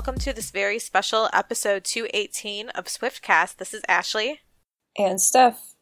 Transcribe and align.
Welcome 0.00 0.18
to 0.20 0.32
this 0.32 0.50
very 0.50 0.78
special 0.78 1.28
episode 1.30 1.84
218 1.84 2.70
of 2.70 2.86
Swiftcast. 2.86 3.56
This 3.58 3.74
is 3.74 3.82
Ashley. 3.86 4.40
And 4.96 5.20
Steph. 5.20 5.74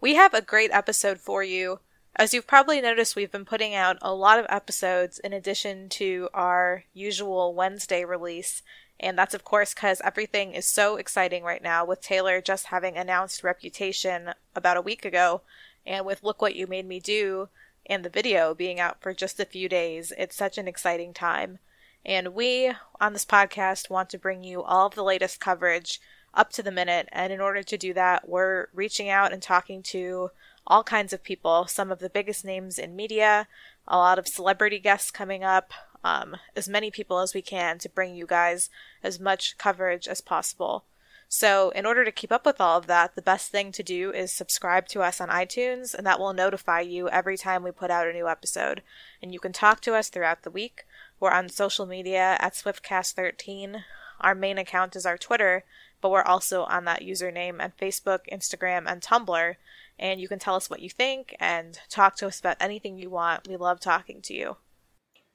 We 0.00 0.14
have 0.14 0.32
a 0.32 0.40
great 0.40 0.70
episode 0.70 1.18
for 1.18 1.42
you. 1.42 1.80
As 2.14 2.32
you've 2.32 2.46
probably 2.46 2.80
noticed, 2.80 3.16
we've 3.16 3.32
been 3.32 3.44
putting 3.44 3.74
out 3.74 3.96
a 4.00 4.14
lot 4.14 4.38
of 4.38 4.46
episodes 4.48 5.18
in 5.18 5.32
addition 5.32 5.88
to 5.88 6.28
our 6.32 6.84
usual 6.94 7.52
Wednesday 7.52 8.04
release. 8.04 8.62
And 9.00 9.18
that's, 9.18 9.34
of 9.34 9.42
course, 9.42 9.74
because 9.74 10.00
everything 10.04 10.52
is 10.52 10.64
so 10.64 10.94
exciting 10.94 11.42
right 11.42 11.60
now 11.60 11.84
with 11.84 12.00
Taylor 12.00 12.40
just 12.40 12.66
having 12.66 12.96
announced 12.96 13.42
Reputation 13.42 14.34
about 14.54 14.76
a 14.76 14.82
week 14.82 15.04
ago. 15.04 15.40
And 15.84 16.06
with 16.06 16.22
Look 16.22 16.40
What 16.40 16.54
You 16.54 16.68
Made 16.68 16.86
Me 16.86 17.00
Do 17.00 17.48
and 17.86 18.04
the 18.04 18.08
video 18.08 18.54
being 18.54 18.78
out 18.78 19.02
for 19.02 19.12
just 19.12 19.40
a 19.40 19.44
few 19.44 19.68
days, 19.68 20.12
it's 20.16 20.36
such 20.36 20.58
an 20.58 20.68
exciting 20.68 21.12
time. 21.12 21.58
And 22.04 22.34
we 22.34 22.72
on 23.00 23.12
this 23.12 23.24
podcast 23.24 23.90
want 23.90 24.10
to 24.10 24.18
bring 24.18 24.42
you 24.42 24.62
all 24.62 24.86
of 24.86 24.94
the 24.94 25.04
latest 25.04 25.40
coverage 25.40 26.00
up 26.34 26.50
to 26.52 26.62
the 26.62 26.70
minute. 26.70 27.08
And 27.12 27.32
in 27.32 27.40
order 27.40 27.62
to 27.62 27.78
do 27.78 27.92
that, 27.94 28.28
we're 28.28 28.68
reaching 28.72 29.08
out 29.08 29.32
and 29.32 29.42
talking 29.42 29.82
to 29.84 30.30
all 30.66 30.84
kinds 30.84 31.12
of 31.12 31.24
people, 31.24 31.66
some 31.66 31.90
of 31.90 31.98
the 31.98 32.10
biggest 32.10 32.44
names 32.44 32.78
in 32.78 32.94
media, 32.94 33.48
a 33.86 33.96
lot 33.96 34.18
of 34.18 34.28
celebrity 34.28 34.78
guests 34.78 35.10
coming 35.10 35.42
up, 35.42 35.72
um, 36.04 36.36
as 36.54 36.68
many 36.68 36.90
people 36.90 37.18
as 37.18 37.34
we 37.34 37.42
can 37.42 37.78
to 37.78 37.88
bring 37.88 38.14
you 38.14 38.26
guys 38.26 38.70
as 39.02 39.18
much 39.18 39.56
coverage 39.58 40.06
as 40.06 40.20
possible. 40.20 40.84
So, 41.30 41.70
in 41.70 41.84
order 41.84 42.06
to 42.06 42.12
keep 42.12 42.32
up 42.32 42.46
with 42.46 42.58
all 42.58 42.78
of 42.78 42.86
that, 42.86 43.14
the 43.14 43.20
best 43.20 43.50
thing 43.50 43.70
to 43.72 43.82
do 43.82 44.10
is 44.12 44.32
subscribe 44.32 44.88
to 44.88 45.02
us 45.02 45.20
on 45.20 45.28
iTunes, 45.28 45.92
and 45.92 46.06
that 46.06 46.18
will 46.18 46.32
notify 46.32 46.80
you 46.80 47.10
every 47.10 47.36
time 47.36 47.62
we 47.62 47.70
put 47.70 47.90
out 47.90 48.06
a 48.06 48.14
new 48.14 48.26
episode. 48.26 48.82
And 49.22 49.32
you 49.32 49.38
can 49.38 49.52
talk 49.52 49.82
to 49.82 49.94
us 49.94 50.08
throughout 50.08 50.42
the 50.42 50.50
week. 50.50 50.86
We're 51.20 51.30
on 51.30 51.48
social 51.48 51.86
media 51.86 52.36
at 52.40 52.54
SwiftCast13. 52.54 53.82
Our 54.20 54.34
main 54.34 54.58
account 54.58 54.96
is 54.96 55.06
our 55.06 55.18
Twitter, 55.18 55.64
but 56.00 56.10
we're 56.10 56.22
also 56.22 56.64
on 56.64 56.84
that 56.84 57.02
username 57.02 57.62
on 57.62 57.72
Facebook, 57.80 58.20
Instagram, 58.32 58.84
and 58.86 59.02
Tumblr. 59.02 59.54
And 59.98 60.20
you 60.20 60.28
can 60.28 60.38
tell 60.38 60.54
us 60.54 60.70
what 60.70 60.80
you 60.80 60.90
think 60.90 61.34
and 61.40 61.78
talk 61.88 62.16
to 62.16 62.26
us 62.26 62.38
about 62.38 62.56
anything 62.60 62.96
you 62.98 63.10
want. 63.10 63.48
We 63.48 63.56
love 63.56 63.80
talking 63.80 64.22
to 64.22 64.34
you. 64.34 64.56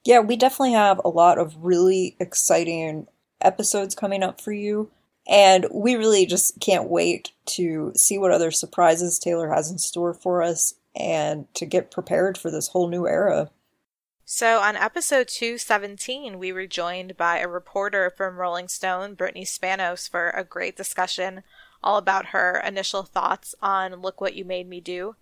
Yeah, 0.04 0.20
we 0.20 0.36
definitely 0.36 0.72
have 0.72 1.00
a 1.04 1.08
lot 1.08 1.38
of 1.38 1.56
really 1.64 2.16
exciting 2.18 3.06
episodes 3.40 3.94
coming 3.94 4.22
up 4.22 4.40
for 4.40 4.52
you. 4.52 4.90
And 5.26 5.66
we 5.72 5.96
really 5.96 6.26
just 6.26 6.60
can't 6.60 6.90
wait 6.90 7.32
to 7.46 7.92
see 7.96 8.18
what 8.18 8.30
other 8.30 8.50
surprises 8.50 9.18
Taylor 9.18 9.50
has 9.50 9.70
in 9.70 9.78
store 9.78 10.12
for 10.12 10.42
us 10.42 10.74
and 10.94 11.52
to 11.54 11.64
get 11.64 11.90
prepared 11.90 12.36
for 12.36 12.50
this 12.50 12.68
whole 12.68 12.88
new 12.88 13.06
era. 13.06 13.50
So, 14.26 14.60
on 14.60 14.74
episode 14.74 15.28
217, 15.28 16.38
we 16.38 16.50
were 16.50 16.66
joined 16.66 17.14
by 17.14 17.40
a 17.40 17.46
reporter 17.46 18.08
from 18.08 18.38
Rolling 18.38 18.68
Stone, 18.68 19.16
Brittany 19.16 19.44
Spanos, 19.44 20.08
for 20.08 20.30
a 20.30 20.42
great 20.42 20.76
discussion 20.76 21.42
all 21.82 21.98
about 21.98 22.28
her 22.28 22.58
initial 22.66 23.02
thoughts 23.02 23.54
on 23.60 24.00
Look 24.00 24.22
What 24.22 24.34
You 24.34 24.46
Made 24.46 24.66
Me 24.66 24.80
Do. 24.80 25.16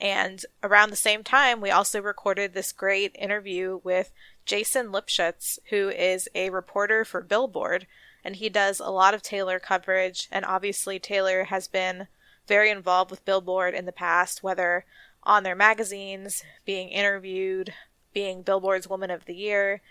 And 0.00 0.46
around 0.62 0.90
the 0.90 0.96
same 0.96 1.24
time, 1.24 1.60
we 1.60 1.72
also 1.72 2.00
recorded 2.00 2.54
this 2.54 2.70
great 2.70 3.16
interview 3.18 3.80
with 3.82 4.12
Jason 4.44 4.92
Lipshutz, 4.92 5.58
who 5.70 5.88
is 5.88 6.28
a 6.32 6.50
reporter 6.50 7.04
for 7.04 7.22
Billboard, 7.22 7.88
and 8.22 8.36
he 8.36 8.48
does 8.48 8.78
a 8.78 8.90
lot 8.90 9.12
of 9.12 9.22
Taylor 9.22 9.58
coverage. 9.58 10.28
And 10.30 10.44
obviously, 10.44 11.00
Taylor 11.00 11.44
has 11.44 11.66
been 11.66 12.06
very 12.46 12.70
involved 12.70 13.10
with 13.10 13.24
Billboard 13.24 13.74
in 13.74 13.86
the 13.86 13.92
past, 13.92 14.44
whether 14.44 14.84
on 15.24 15.42
their 15.42 15.56
magazines, 15.56 16.44
being 16.64 16.90
interviewed, 16.90 17.74
being 18.16 18.40
Billboard's 18.40 18.88
Woman 18.88 19.10
of 19.10 19.26
the 19.26 19.34
Year. 19.34 19.82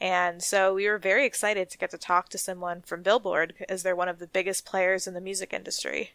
And 0.00 0.42
so 0.42 0.72
we 0.72 0.88
were 0.88 0.96
very 0.96 1.26
excited 1.26 1.68
to 1.68 1.76
get 1.76 1.90
to 1.90 1.98
talk 1.98 2.30
to 2.30 2.38
someone 2.38 2.80
from 2.80 3.02
Billboard 3.02 3.52
as 3.68 3.82
they're 3.82 3.94
one 3.94 4.08
of 4.08 4.18
the 4.18 4.26
biggest 4.26 4.64
players 4.64 5.06
in 5.06 5.12
the 5.12 5.20
music 5.20 5.52
industry. 5.52 6.12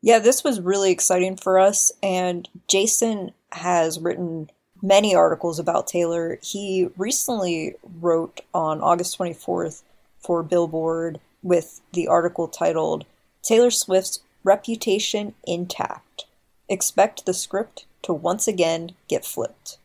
Yeah, 0.00 0.18
this 0.18 0.42
was 0.42 0.62
really 0.62 0.90
exciting 0.90 1.36
for 1.36 1.58
us. 1.58 1.92
And 2.02 2.48
Jason 2.68 3.32
has 3.52 4.00
written 4.00 4.48
many 4.80 5.14
articles 5.14 5.58
about 5.58 5.88
Taylor. 5.88 6.38
He 6.40 6.88
recently 6.96 7.74
wrote 8.00 8.40
on 8.54 8.80
August 8.80 9.18
24th 9.18 9.82
for 10.18 10.42
Billboard 10.42 11.20
with 11.42 11.82
the 11.92 12.08
article 12.08 12.48
titled 12.48 13.04
Taylor 13.42 13.70
Swift's 13.70 14.20
Reputation 14.42 15.34
Intact. 15.46 16.24
Expect 16.66 17.26
the 17.26 17.34
script 17.34 17.84
to 18.04 18.14
once 18.14 18.48
again 18.48 18.92
get 19.06 19.26
flipped. 19.26 19.76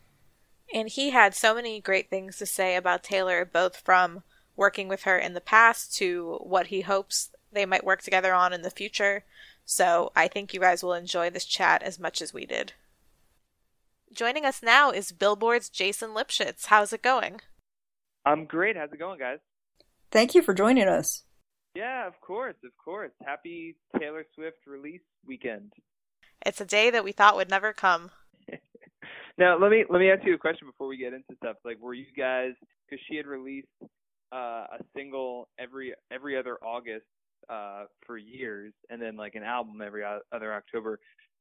And 0.74 0.90
he 0.90 1.12
had 1.12 1.36
so 1.36 1.54
many 1.54 1.80
great 1.80 2.10
things 2.10 2.38
to 2.38 2.48
say 2.48 2.76
about 2.76 3.04
Taylor, 3.04 3.46
both 3.46 3.78
from 3.78 4.24
working 4.56 4.88
with 4.88 5.04
her 5.04 5.18
in 5.18 5.36
the 5.36 5.42
past 5.42 5.96
to 5.98 6.40
what 6.42 6.68
he 6.68 6.82
hopes 6.82 7.30
they 7.52 7.66
might 7.66 7.86
work 7.86 8.02
together 8.02 8.34
on 8.34 8.54
in 8.54 8.64
the 8.64 8.72
future. 8.72 9.24
So 9.66 10.12
I 10.16 10.28
think 10.28 10.52
you 10.54 10.60
guys 10.60 10.84
will 10.84 10.94
enjoy 10.94 11.30
this 11.30 11.46
chat 11.46 11.84
as 11.84 12.00
much 12.00 12.22
as 12.22 12.34
we 12.34 12.48
did. 12.48 12.74
Joining 14.12 14.46
us 14.46 14.62
now 14.64 14.90
is 14.90 15.12
Billboard's 15.12 15.70
Jason 15.70 16.10
Lipshutz. 16.10 16.66
How's 16.66 16.92
it 16.92 17.04
going? 17.04 17.42
I'm 18.26 18.46
great. 18.46 18.76
How's 18.76 18.92
it 18.92 19.00
going, 19.00 19.20
guys? 19.20 19.40
Thank 20.12 20.34
you 20.34 20.42
for 20.42 20.54
joining 20.54 20.88
us. 20.88 21.24
Yeah, 21.76 22.08
of 22.08 22.20
course, 22.22 22.56
of 22.64 22.72
course. 22.84 23.12
Happy 23.26 23.76
Taylor 24.00 24.26
Swift 24.36 24.58
release 24.68 25.02
weekend. 25.26 25.74
It's 26.46 26.62
a 26.62 26.66
day 26.66 26.90
that 26.90 27.04
we 27.04 27.12
thought 27.12 27.36
would 27.36 27.50
never 27.50 27.74
come. 27.74 28.12
Now, 29.38 29.58
let 29.60 29.72
me 29.72 29.86
let 29.90 30.00
me 30.00 30.10
ask 30.12 30.26
you 30.26 30.36
a 30.36 30.38
question 30.38 30.68
before 30.68 30.88
we 30.88 30.98
get 30.98 31.14
into 31.14 31.36
stuff. 31.38 31.58
Like, 31.66 31.80
were 31.80 31.94
you 31.94 32.06
guys 32.16 32.54
because 32.90 33.04
she 33.10 33.18
had 33.18 33.26
released 33.26 33.68
uh, 34.32 34.66
a 34.80 34.84
single 34.96 35.50
every 35.60 35.94
every 36.12 36.38
other 36.38 36.58
August 36.64 37.06
uh, 37.50 37.86
for 38.06 38.18
years, 38.18 38.74
and 38.90 39.02
then 39.02 39.16
like 39.16 39.36
an 39.36 39.44
album 39.44 39.82
every 39.82 40.04
other 40.04 40.54
October. 40.54 41.00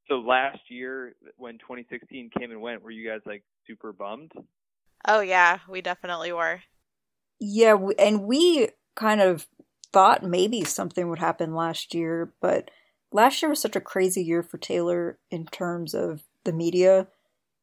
So 0.08 0.14
last 0.16 0.58
year, 0.68 1.14
when 1.36 1.54
2016 1.58 2.30
came 2.36 2.50
and 2.50 2.60
went, 2.60 2.82
were 2.82 2.90
you 2.90 3.08
guys 3.08 3.20
like 3.24 3.44
super 3.66 3.92
bummed? 3.92 4.32
Oh 5.06 5.20
yeah, 5.20 5.58
we 5.68 5.80
definitely 5.80 6.32
were. 6.32 6.60
Yeah, 7.38 7.76
and 7.98 8.24
we 8.24 8.68
kind 8.94 9.20
of 9.20 9.46
thought 9.92 10.22
maybe 10.22 10.64
something 10.64 11.08
would 11.08 11.18
happen 11.18 11.54
last 11.54 11.94
year, 11.94 12.32
but 12.40 12.70
last 13.12 13.42
year 13.42 13.48
was 13.48 13.60
such 13.60 13.76
a 13.76 13.80
crazy 13.80 14.22
year 14.22 14.42
for 14.42 14.58
Taylor 14.58 15.18
in 15.30 15.46
terms 15.46 15.94
of 15.94 16.22
the 16.44 16.52
media, 16.52 17.08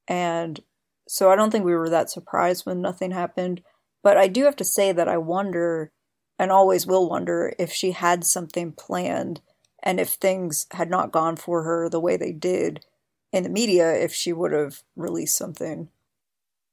and 0.09 0.59
so 1.07 1.31
I 1.31 1.35
don't 1.35 1.51
think 1.51 1.63
we 1.63 1.75
were 1.75 1.89
that 1.89 2.09
surprised 2.09 2.65
when 2.65 2.81
nothing 2.81 3.11
happened. 3.11 3.61
But 4.03 4.17
I 4.17 4.27
do 4.27 4.43
have 4.43 4.55
to 4.57 4.65
say 4.65 4.91
that 4.91 5.07
I 5.07 5.17
wonder 5.17 5.91
and 6.37 6.51
always 6.51 6.87
will 6.87 7.09
wonder 7.09 7.53
if 7.59 7.71
she 7.71 7.91
had 7.91 8.23
something 8.23 8.71
planned 8.71 9.41
and 9.83 9.99
if 9.99 10.09
things 10.09 10.65
had 10.71 10.89
not 10.89 11.11
gone 11.11 11.35
for 11.35 11.63
her 11.63 11.89
the 11.89 11.99
way 11.99 12.17
they 12.17 12.31
did 12.31 12.85
in 13.31 13.43
the 13.43 13.49
media 13.49 13.93
if 13.93 14.13
she 14.13 14.33
would 14.33 14.51
have 14.51 14.83
released 14.95 15.37
something. 15.37 15.89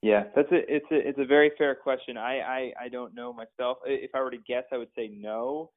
Yeah 0.02 0.24
that's 0.34 0.52
a 0.52 0.74
it's 0.74 0.86
a 0.90 1.08
it's 1.08 1.18
a 1.18 1.24
very 1.24 1.52
fair 1.58 1.74
question. 1.74 2.16
I 2.16 2.40
i, 2.40 2.72
I 2.84 2.88
don't 2.88 3.14
know 3.14 3.32
myself. 3.32 3.78
If 3.84 4.10
i 4.14 4.20
were 4.20 4.30
to 4.30 4.38
guess 4.38 4.64
i 4.72 4.78
would 4.78 4.90
say 4.96 5.08
no. 5.08 5.72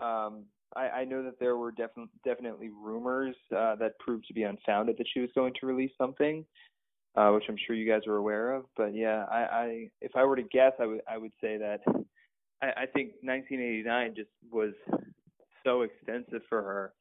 Um 0.00 0.44
i 0.76 0.88
i 0.88 1.04
know 1.04 1.22
that 1.24 1.40
there 1.40 1.56
were 1.56 1.72
definitely 1.72 2.12
definitely 2.24 2.68
rumors 2.68 3.34
uh 3.56 3.74
that 3.76 3.98
proved 3.98 4.26
to 4.28 4.34
be 4.34 4.44
unfounded 4.44 4.96
that 4.98 5.06
she 5.12 5.20
was 5.20 5.30
going 5.34 5.54
to 5.60 5.66
release 5.66 5.92
something 5.98 6.44
uh 7.16 7.30
which 7.30 7.44
i'm 7.48 7.56
sure 7.66 7.76
you 7.76 7.90
guys 7.90 8.06
are 8.06 8.16
aware 8.16 8.52
of 8.52 8.64
but 8.76 8.94
yeah 8.94 9.24
i 9.30 9.40
i 9.40 9.90
if 10.00 10.12
i 10.14 10.24
were 10.24 10.36
to 10.36 10.42
guess 10.42 10.72
i 10.80 10.86
would 10.86 11.00
i 11.10 11.18
would 11.18 11.32
say 11.40 11.56
that 11.56 11.80
I, 12.62 12.82
I 12.82 12.86
think 12.86 13.12
1989 13.22 14.14
just 14.14 14.30
was 14.50 14.72
so 15.64 15.82
extensive 15.82 16.42
for 16.48 16.62
her 16.62 16.92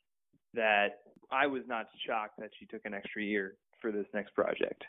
that 0.53 0.99
I 1.31 1.47
was 1.47 1.63
not 1.67 1.87
shocked 2.05 2.39
that 2.39 2.49
she 2.59 2.65
took 2.65 2.81
an 2.85 2.93
extra 2.93 3.23
year 3.23 3.55
for 3.79 3.91
this 3.91 4.07
next 4.13 4.33
project. 4.33 4.83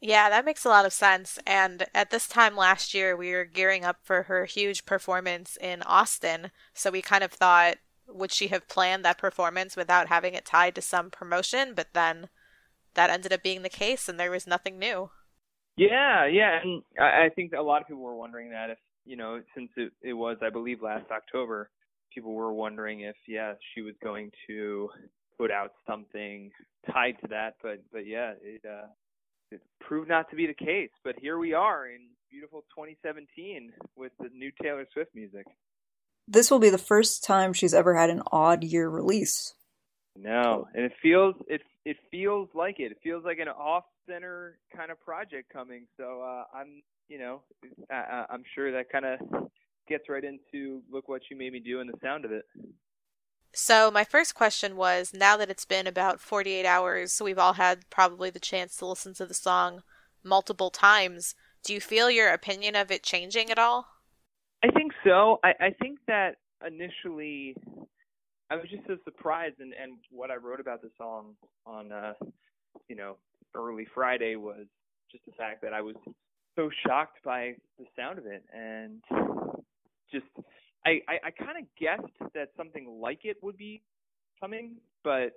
Yeah, 0.00 0.28
that 0.28 0.44
makes 0.44 0.64
a 0.64 0.68
lot 0.68 0.86
of 0.86 0.92
sense. 0.92 1.38
And 1.46 1.86
at 1.94 2.10
this 2.10 2.28
time 2.28 2.56
last 2.56 2.94
year, 2.94 3.16
we 3.16 3.32
were 3.32 3.44
gearing 3.44 3.84
up 3.84 3.96
for 4.02 4.24
her 4.24 4.44
huge 4.44 4.84
performance 4.84 5.56
in 5.60 5.82
Austin. 5.82 6.52
So 6.72 6.90
we 6.90 7.02
kind 7.02 7.24
of 7.24 7.32
thought, 7.32 7.76
would 8.06 8.30
she 8.30 8.48
have 8.48 8.68
planned 8.68 9.04
that 9.04 9.18
performance 9.18 9.76
without 9.76 10.08
having 10.08 10.34
it 10.34 10.44
tied 10.44 10.76
to 10.76 10.82
some 10.82 11.10
promotion? 11.10 11.72
But 11.74 11.94
then 11.94 12.28
that 12.98 13.10
ended 13.10 13.32
up 13.32 13.42
being 13.42 13.62
the 13.62 13.68
case, 13.68 14.08
and 14.08 14.18
there 14.18 14.30
was 14.30 14.46
nothing 14.46 14.78
new. 14.78 15.10
Yeah, 15.76 16.26
yeah. 16.26 16.58
And 16.60 16.82
I 17.00 17.30
think 17.34 17.52
a 17.52 17.62
lot 17.62 17.80
of 17.80 17.88
people 17.88 18.02
were 18.02 18.16
wondering 18.16 18.50
that 18.50 18.70
if 18.70 18.78
you 19.08 19.16
know, 19.16 19.40
since 19.54 19.70
it, 19.76 19.90
it 20.02 20.12
was, 20.12 20.36
I 20.42 20.50
believe, 20.50 20.82
last 20.82 21.10
October, 21.10 21.70
people 22.14 22.34
were 22.34 22.52
wondering 22.52 23.00
if, 23.00 23.16
yeah, 23.26 23.54
she 23.74 23.80
was 23.80 23.94
going 24.04 24.30
to 24.46 24.90
put 25.38 25.50
out 25.50 25.72
something 25.86 26.50
tied 26.92 27.16
to 27.22 27.28
that. 27.28 27.54
But, 27.62 27.82
but 27.90 28.06
yeah, 28.06 28.34
it, 28.42 28.60
uh, 28.68 28.86
it 29.50 29.62
proved 29.80 30.10
not 30.10 30.28
to 30.28 30.36
be 30.36 30.46
the 30.46 30.52
case. 30.52 30.90
But 31.02 31.14
here 31.18 31.38
we 31.38 31.54
are 31.54 31.86
in 31.86 32.00
beautiful 32.30 32.60
2017 32.76 33.72
with 33.96 34.12
the 34.20 34.28
new 34.34 34.52
Taylor 34.62 34.86
Swift 34.92 35.14
music. 35.14 35.46
This 36.28 36.50
will 36.50 36.58
be 36.58 36.68
the 36.68 36.76
first 36.76 37.24
time 37.24 37.54
she's 37.54 37.72
ever 37.72 37.96
had 37.96 38.10
an 38.10 38.22
odd 38.30 38.62
year 38.62 38.90
release. 38.90 39.54
No, 40.14 40.68
and 40.74 40.84
it 40.84 40.92
feels 41.00 41.34
it 41.46 41.62
it 41.88 41.96
feels 42.10 42.50
like 42.54 42.80
it. 42.80 42.92
It 42.92 42.98
feels 43.02 43.24
like 43.24 43.38
an 43.38 43.48
off 43.48 43.84
center 44.06 44.58
kind 44.76 44.90
of 44.90 45.00
project 45.00 45.50
coming. 45.50 45.86
So 45.96 46.20
uh, 46.20 46.44
I'm 46.54 46.82
you 47.08 47.18
know, 47.18 47.40
I, 47.90 48.26
I'm 48.28 48.42
sure 48.54 48.70
that 48.72 48.92
kind 48.92 49.06
of 49.06 49.48
gets 49.88 50.04
right 50.10 50.22
into 50.22 50.82
"Look 50.92 51.08
What 51.08 51.22
You 51.30 51.36
Made 51.38 51.54
Me 51.54 51.60
Do" 51.60 51.80
and 51.80 51.88
the 51.88 51.98
sound 52.02 52.26
of 52.26 52.32
it. 52.32 52.44
So, 53.54 53.90
my 53.90 54.04
first 54.04 54.34
question 54.34 54.76
was 54.76 55.14
now 55.14 55.38
that 55.38 55.48
it's 55.48 55.64
been 55.64 55.86
about 55.86 56.20
48 56.20 56.66
hours, 56.66 57.20
we've 57.24 57.38
all 57.38 57.54
had 57.54 57.88
probably 57.88 58.28
the 58.28 58.38
chance 58.38 58.76
to 58.76 58.86
listen 58.86 59.14
to 59.14 59.24
the 59.24 59.32
song 59.32 59.82
multiple 60.22 60.68
times. 60.68 61.34
Do 61.64 61.72
you 61.72 61.80
feel 61.80 62.10
your 62.10 62.28
opinion 62.28 62.76
of 62.76 62.90
it 62.90 63.02
changing 63.02 63.50
at 63.50 63.58
all? 63.58 63.86
I 64.62 64.68
think 64.68 64.92
so. 65.02 65.40
I, 65.42 65.54
I 65.60 65.70
think 65.80 65.98
that 66.06 66.36
initially 66.66 67.56
I 68.50 68.56
was 68.56 68.66
just 68.70 68.86
so 68.86 68.96
surprised 69.04 69.60
and, 69.60 69.72
and 69.80 69.98
what 70.10 70.30
I 70.30 70.36
wrote 70.36 70.60
about 70.60 70.82
the 70.82 70.90
song 70.96 71.34
on 71.66 71.92
uh 71.92 72.14
you 72.88 72.96
know, 72.96 73.16
early 73.54 73.86
Friday 73.94 74.36
was 74.36 74.66
just 75.10 75.24
the 75.26 75.32
fact 75.32 75.62
that 75.62 75.72
I 75.72 75.80
was 75.80 75.96
so 76.56 76.70
shocked 76.86 77.18
by 77.24 77.54
the 77.78 77.84
sound 77.96 78.18
of 78.18 78.26
it 78.26 78.44
and 78.54 79.02
just 80.12 80.26
I, 80.86 81.00
I, 81.08 81.26
I 81.26 81.30
kind 81.30 81.58
of 81.58 81.64
guessed 81.78 82.32
that 82.34 82.50
something 82.56 82.98
like 83.00 83.20
it 83.24 83.36
would 83.42 83.56
be 83.56 83.82
coming, 84.40 84.76
but 85.04 85.32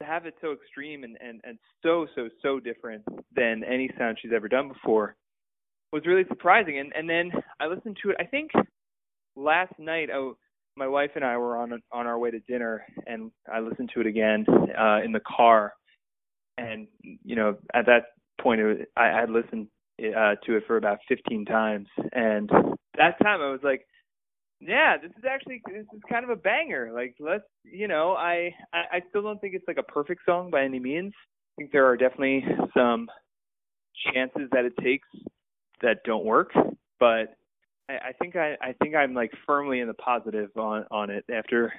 to 0.00 0.06
have 0.06 0.26
it 0.26 0.34
so 0.40 0.52
extreme 0.52 1.04
and, 1.04 1.16
and, 1.20 1.40
and 1.44 1.58
so, 1.82 2.06
so, 2.14 2.28
so 2.42 2.60
different 2.60 3.04
than 3.34 3.62
any 3.64 3.90
sound 3.98 4.18
she's 4.20 4.32
ever 4.34 4.48
done 4.48 4.68
before 4.68 5.16
was 5.92 6.02
really 6.06 6.24
surprising. 6.28 6.78
And, 6.78 6.92
and 6.96 7.08
then 7.08 7.30
I 7.60 7.66
listened 7.66 7.98
to 8.02 8.10
it, 8.10 8.16
I 8.18 8.24
think 8.24 8.50
last 9.36 9.72
night, 9.78 10.08
oh, 10.12 10.36
my 10.76 10.86
wife 10.86 11.10
and 11.14 11.24
I 11.24 11.36
were 11.36 11.56
on 11.56 11.72
on 11.92 12.06
our 12.06 12.18
way 12.18 12.30
to 12.30 12.40
dinner, 12.40 12.84
and 13.06 13.30
I 13.52 13.60
listened 13.60 13.90
to 13.94 14.00
it 14.00 14.06
again 14.06 14.46
uh, 14.78 15.00
in 15.04 15.12
the 15.12 15.20
car. 15.20 15.72
And 16.58 16.86
you 17.02 17.36
know, 17.36 17.56
at 17.74 17.86
that 17.86 18.04
point, 18.40 18.60
was, 18.62 18.78
I 18.96 19.06
had 19.06 19.30
listened 19.30 19.68
uh, 20.00 20.36
to 20.46 20.56
it 20.56 20.64
for 20.66 20.76
about 20.76 20.98
15 21.08 21.44
times, 21.44 21.88
and 22.12 22.50
that 22.96 23.18
time 23.22 23.40
I 23.40 23.50
was 23.50 23.60
like, 23.62 23.86
yeah, 24.60 24.96
this 25.00 25.10
is 25.16 25.24
actually 25.28 25.62
this 25.66 25.86
is 25.92 26.00
kind 26.08 26.24
of 26.24 26.30
a 26.30 26.36
banger. 26.36 26.90
Like 26.92 27.14
let's 27.18 27.44
you 27.64 27.88
know, 27.88 28.12
I, 28.12 28.54
I 28.72 28.96
I 28.96 29.00
still 29.08 29.22
don't 29.22 29.40
think 29.40 29.54
it's 29.54 29.66
like 29.66 29.78
a 29.78 29.82
perfect 29.82 30.22
song 30.26 30.50
by 30.50 30.64
any 30.64 30.78
means. 30.78 31.12
I 31.16 31.62
think 31.62 31.72
there 31.72 31.86
are 31.86 31.96
definitely 31.96 32.44
some 32.76 33.08
chances 34.12 34.48
that 34.52 34.64
it 34.64 34.72
takes 34.82 35.08
that 35.82 35.98
don't 36.04 36.24
work, 36.24 36.52
but 36.98 37.36
I, 38.08 38.12
think 38.12 38.36
I 38.36 38.56
I 38.60 38.72
think 38.82 38.94
I'm 38.94 39.14
like 39.14 39.32
firmly 39.46 39.80
in 39.80 39.88
the 39.88 39.94
positive 39.94 40.50
on 40.56 40.84
on 40.90 41.10
it 41.10 41.24
after 41.32 41.72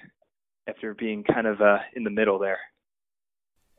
after 0.68 0.94
being 0.94 1.24
kind 1.24 1.48
of 1.48 1.62
uh 1.62 1.80
in 1.96 2.04
the 2.04 2.10
middle 2.10 2.40
there. 2.40 2.60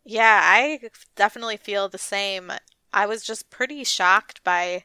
Yeah, 0.05 0.40
I 0.43 0.81
definitely 1.17 1.56
feel 1.56 1.88
the 1.88 1.99
same. 1.99 2.52
I 2.93 3.06
was 3.06 3.23
just 3.23 3.50
pretty 3.50 3.84
shocked 3.84 4.43
by 4.44 4.84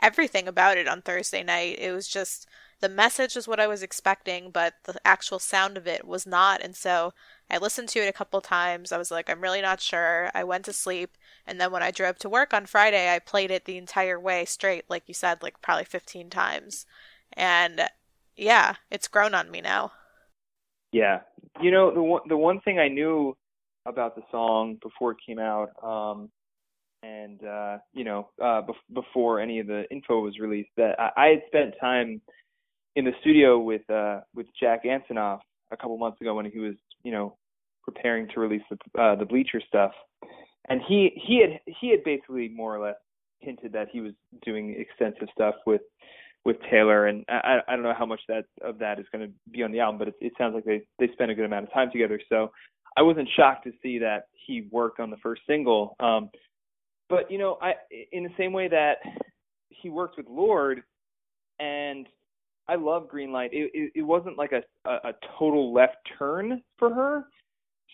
everything 0.00 0.48
about 0.48 0.78
it 0.78 0.88
on 0.88 1.02
Thursday 1.02 1.42
night. 1.42 1.78
It 1.78 1.92
was 1.92 2.08
just 2.08 2.46
the 2.80 2.88
message 2.88 3.34
was 3.34 3.48
what 3.48 3.60
I 3.60 3.66
was 3.66 3.82
expecting, 3.82 4.50
but 4.50 4.74
the 4.84 4.94
actual 5.06 5.38
sound 5.38 5.76
of 5.76 5.86
it 5.86 6.06
was 6.06 6.26
not. 6.26 6.60
And 6.62 6.76
so 6.76 7.12
I 7.50 7.58
listened 7.58 7.88
to 7.90 8.00
it 8.00 8.08
a 8.08 8.12
couple 8.12 8.40
times. 8.40 8.90
I 8.90 8.98
was 8.98 9.10
like, 9.10 9.28
I'm 9.28 9.40
really 9.40 9.60
not 9.60 9.80
sure. 9.80 10.30
I 10.34 10.44
went 10.44 10.64
to 10.64 10.72
sleep. 10.72 11.16
And 11.46 11.60
then 11.60 11.70
when 11.70 11.82
I 11.82 11.90
drove 11.90 12.18
to 12.20 12.28
work 12.28 12.54
on 12.54 12.66
Friday, 12.66 13.14
I 13.14 13.18
played 13.18 13.50
it 13.50 13.64
the 13.64 13.76
entire 13.76 14.18
way 14.18 14.44
straight, 14.44 14.84
like 14.88 15.04
you 15.06 15.14
said, 15.14 15.42
like 15.42 15.60
probably 15.60 15.84
15 15.84 16.30
times. 16.30 16.86
And 17.32 17.82
yeah, 18.36 18.76
it's 18.90 19.08
grown 19.08 19.34
on 19.34 19.50
me 19.50 19.60
now. 19.60 19.92
Yeah. 20.92 21.20
You 21.60 21.70
know, 21.70 21.92
the 21.92 22.02
one, 22.02 22.22
the 22.28 22.36
one 22.36 22.60
thing 22.60 22.78
I 22.78 22.88
knew 22.88 23.36
about 23.86 24.16
the 24.16 24.22
song 24.30 24.78
before 24.82 25.12
it 25.12 25.18
came 25.26 25.38
out, 25.38 25.70
um, 25.82 26.30
and 27.02 27.44
uh, 27.44 27.78
you 27.92 28.04
know, 28.04 28.30
uh, 28.40 28.62
bef- 28.62 28.94
before 28.94 29.40
any 29.40 29.60
of 29.60 29.66
the 29.66 29.84
info 29.90 30.20
was 30.20 30.38
released, 30.38 30.70
that 30.76 30.98
I, 30.98 31.10
I 31.16 31.26
had 31.26 31.42
spent 31.48 31.74
time 31.80 32.22
in 32.96 33.04
the 33.04 33.12
studio 33.20 33.58
with 33.58 33.88
uh 33.90 34.20
with 34.34 34.46
Jack 34.58 34.84
Antonoff 34.84 35.40
a 35.70 35.76
couple 35.76 35.98
months 35.98 36.20
ago 36.20 36.34
when 36.34 36.46
he 36.46 36.58
was 36.58 36.74
you 37.04 37.12
know 37.12 37.36
preparing 37.84 38.28
to 38.28 38.40
release 38.40 38.62
the 38.70 39.00
uh, 39.00 39.14
the 39.14 39.24
Bleacher 39.24 39.60
stuff, 39.66 39.92
and 40.68 40.80
he 40.88 41.12
he 41.14 41.40
had 41.40 41.60
he 41.80 41.90
had 41.90 42.02
basically 42.04 42.48
more 42.48 42.74
or 42.76 42.84
less 42.84 42.96
hinted 43.40 43.72
that 43.72 43.88
he 43.92 44.00
was 44.00 44.12
doing 44.44 44.74
extensive 44.78 45.28
stuff 45.32 45.54
with 45.66 45.82
with 46.44 46.56
Taylor, 46.70 47.06
and 47.06 47.24
I 47.28 47.60
I 47.68 47.74
don't 47.74 47.84
know 47.84 47.94
how 47.96 48.06
much 48.06 48.20
that 48.28 48.44
of 48.62 48.78
that 48.78 48.98
is 48.98 49.06
going 49.12 49.26
to 49.26 49.32
be 49.50 49.62
on 49.62 49.72
the 49.72 49.80
album, 49.80 49.98
but 49.98 50.08
it, 50.08 50.14
it 50.20 50.32
sounds 50.36 50.54
like 50.54 50.64
they 50.64 50.82
they 50.98 51.12
spent 51.12 51.30
a 51.30 51.34
good 51.34 51.44
amount 51.44 51.66
of 51.66 51.72
time 51.72 51.90
together. 51.90 52.20
So 52.28 52.50
I 52.96 53.02
wasn't 53.02 53.28
shocked 53.36 53.64
to 53.64 53.72
see 53.82 53.98
that 53.98 54.24
he 54.32 54.68
worked 54.70 55.00
on 55.00 55.10
the 55.10 55.16
first 55.18 55.42
single. 55.46 55.96
Um, 56.00 56.30
but 57.08 57.30
you 57.30 57.38
know, 57.38 57.58
I 57.60 57.74
in 58.12 58.24
the 58.24 58.32
same 58.38 58.52
way 58.52 58.68
that 58.68 58.98
he 59.68 59.88
worked 59.88 60.16
with 60.16 60.26
Lorde, 60.28 60.82
and 61.58 62.06
I 62.68 62.76
love 62.76 63.08
Greenlight. 63.12 63.50
It, 63.52 63.70
it 63.74 63.92
it 63.96 64.02
wasn't 64.02 64.38
like 64.38 64.52
a, 64.52 64.62
a 64.88 65.10
a 65.10 65.12
total 65.38 65.72
left 65.72 65.96
turn 66.18 66.62
for 66.78 66.92
her. 66.92 67.24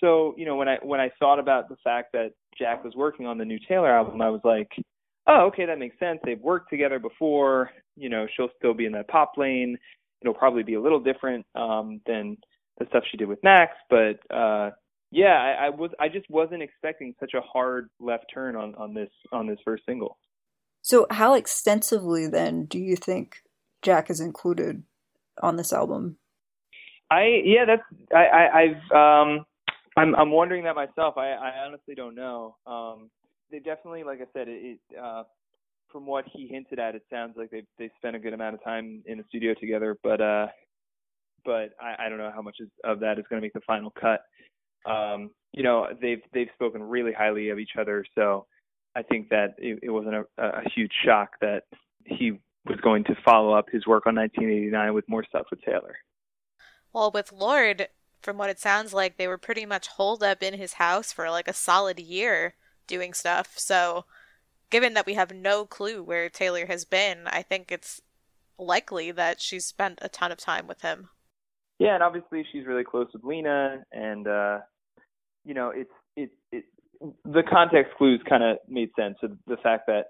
So 0.00 0.34
you 0.36 0.46
know 0.46 0.56
when 0.56 0.68
I 0.68 0.78
when 0.82 1.00
I 1.00 1.10
thought 1.18 1.38
about 1.38 1.68
the 1.68 1.76
fact 1.82 2.12
that 2.12 2.32
Jack 2.58 2.84
was 2.84 2.94
working 2.94 3.26
on 3.26 3.38
the 3.38 3.44
new 3.44 3.58
Taylor 3.68 3.90
album, 3.90 4.22
I 4.22 4.30
was 4.30 4.40
like, 4.44 4.70
oh 5.26 5.46
okay, 5.46 5.66
that 5.66 5.78
makes 5.78 5.98
sense. 5.98 6.20
They've 6.24 6.40
worked 6.40 6.70
together 6.70 6.98
before. 6.98 7.70
You 7.96 8.08
know 8.08 8.26
she'll 8.36 8.50
still 8.58 8.74
be 8.74 8.86
in 8.86 8.92
that 8.92 9.08
pop 9.08 9.32
lane. 9.36 9.76
It'll 10.22 10.34
probably 10.34 10.62
be 10.62 10.74
a 10.74 10.80
little 10.80 11.00
different 11.00 11.46
um, 11.54 12.00
than 12.06 12.36
the 12.78 12.86
stuff 12.88 13.04
she 13.10 13.16
did 13.16 13.28
with 13.28 13.42
Max, 13.42 13.72
but 13.88 14.18
uh, 14.34 14.70
yeah, 15.10 15.34
I, 15.34 15.66
I 15.66 15.68
was 15.70 15.90
I 15.98 16.08
just 16.08 16.28
wasn't 16.30 16.62
expecting 16.62 17.14
such 17.18 17.34
a 17.34 17.40
hard 17.40 17.90
left 17.98 18.26
turn 18.32 18.56
on 18.56 18.74
on 18.76 18.94
this 18.94 19.10
on 19.32 19.46
this 19.46 19.58
first 19.64 19.84
single. 19.84 20.16
So 20.82 21.06
how 21.10 21.34
extensively 21.34 22.26
then 22.26 22.64
do 22.64 22.78
you 22.78 22.96
think 22.96 23.42
Jack 23.82 24.10
is 24.10 24.20
included 24.20 24.82
on 25.42 25.56
this 25.56 25.72
album? 25.72 26.16
I 27.10 27.40
yeah, 27.44 27.64
that's 27.66 27.82
I, 28.14 28.24
I 28.24 28.60
I've 28.60 28.92
um 28.92 29.44
I'm 29.96 30.14
I'm 30.14 30.30
wondering 30.30 30.64
that 30.64 30.76
myself. 30.76 31.16
I 31.16 31.30
I 31.32 31.64
honestly 31.66 31.94
don't 31.94 32.14
know. 32.14 32.56
Um 32.66 33.10
they 33.50 33.58
definitely 33.58 34.04
like 34.04 34.20
I 34.20 34.26
said 34.32 34.48
it, 34.48 34.78
it 34.92 34.98
uh 34.98 35.24
from 35.90 36.06
what 36.06 36.24
he 36.32 36.46
hinted 36.46 36.78
at 36.78 36.94
it 36.94 37.02
sounds 37.10 37.34
like 37.36 37.50
they 37.50 37.64
they 37.78 37.90
spent 37.96 38.16
a 38.16 38.20
good 38.20 38.32
amount 38.32 38.54
of 38.54 38.62
time 38.62 39.02
in 39.06 39.18
the 39.18 39.24
studio 39.28 39.54
together, 39.58 39.96
but 40.02 40.20
uh 40.20 40.46
but 41.44 41.70
I 41.80 42.06
I 42.06 42.08
don't 42.08 42.18
know 42.18 42.30
how 42.34 42.42
much 42.42 42.56
is, 42.60 42.68
of 42.84 43.00
that 43.00 43.18
is 43.18 43.24
going 43.28 43.40
to 43.40 43.44
make 43.44 43.54
the 43.54 43.60
final 43.66 43.92
cut. 44.00 44.20
Um 44.90 45.30
you 45.52 45.64
know, 45.64 45.88
they've 46.00 46.22
they've 46.32 46.48
spoken 46.54 46.82
really 46.82 47.12
highly 47.12 47.48
of 47.50 47.58
each 47.58 47.72
other, 47.78 48.04
so 48.14 48.46
I 48.94 49.02
think 49.02 49.28
that 49.30 49.54
it, 49.58 49.80
it 49.82 49.90
wasn't 49.90 50.14
a, 50.14 50.24
a 50.38 50.62
huge 50.74 50.92
shock 51.04 51.30
that 51.40 51.64
he 52.04 52.38
was 52.70 52.80
going 52.80 53.04
to 53.04 53.16
follow 53.24 53.52
up 53.52 53.66
his 53.70 53.86
work 53.86 54.06
on 54.06 54.14
1989 54.16 54.94
with 54.94 55.08
more 55.08 55.24
stuff 55.24 55.46
with 55.50 55.62
Taylor. 55.62 55.96
Well, 56.92 57.10
with 57.10 57.32
Lorde, 57.32 57.88
from 58.22 58.38
what 58.38 58.50
it 58.50 58.58
sounds 58.58 58.92
like, 58.92 59.16
they 59.16 59.28
were 59.28 59.38
pretty 59.38 59.66
much 59.66 59.88
holed 59.88 60.22
up 60.22 60.42
in 60.42 60.54
his 60.54 60.74
house 60.74 61.12
for 61.12 61.30
like 61.30 61.48
a 61.48 61.52
solid 61.52 61.98
year 61.98 62.54
doing 62.86 63.12
stuff. 63.12 63.54
So, 63.56 64.04
given 64.70 64.94
that 64.94 65.06
we 65.06 65.14
have 65.14 65.32
no 65.32 65.64
clue 65.64 66.02
where 66.02 66.28
Taylor 66.28 66.66
has 66.66 66.84
been, 66.84 67.26
I 67.26 67.42
think 67.42 67.70
it's 67.70 68.00
likely 68.58 69.10
that 69.12 69.40
she's 69.40 69.66
spent 69.66 69.98
a 70.02 70.08
ton 70.08 70.32
of 70.32 70.38
time 70.38 70.66
with 70.66 70.82
him. 70.82 71.08
Yeah, 71.78 71.94
and 71.94 72.02
obviously 72.02 72.44
she's 72.52 72.66
really 72.66 72.84
close 72.84 73.08
with 73.12 73.24
Lena, 73.24 73.84
and 73.90 74.28
uh, 74.28 74.58
you 75.44 75.54
know, 75.54 75.72
it's 75.74 75.90
it 76.16 76.30
it 76.52 76.64
the 77.24 77.42
context 77.50 77.94
clues 77.96 78.20
kind 78.28 78.42
of 78.42 78.58
made 78.68 78.90
sense. 78.98 79.16
So 79.20 79.28
the 79.46 79.56
fact 79.62 79.86
that 79.86 80.06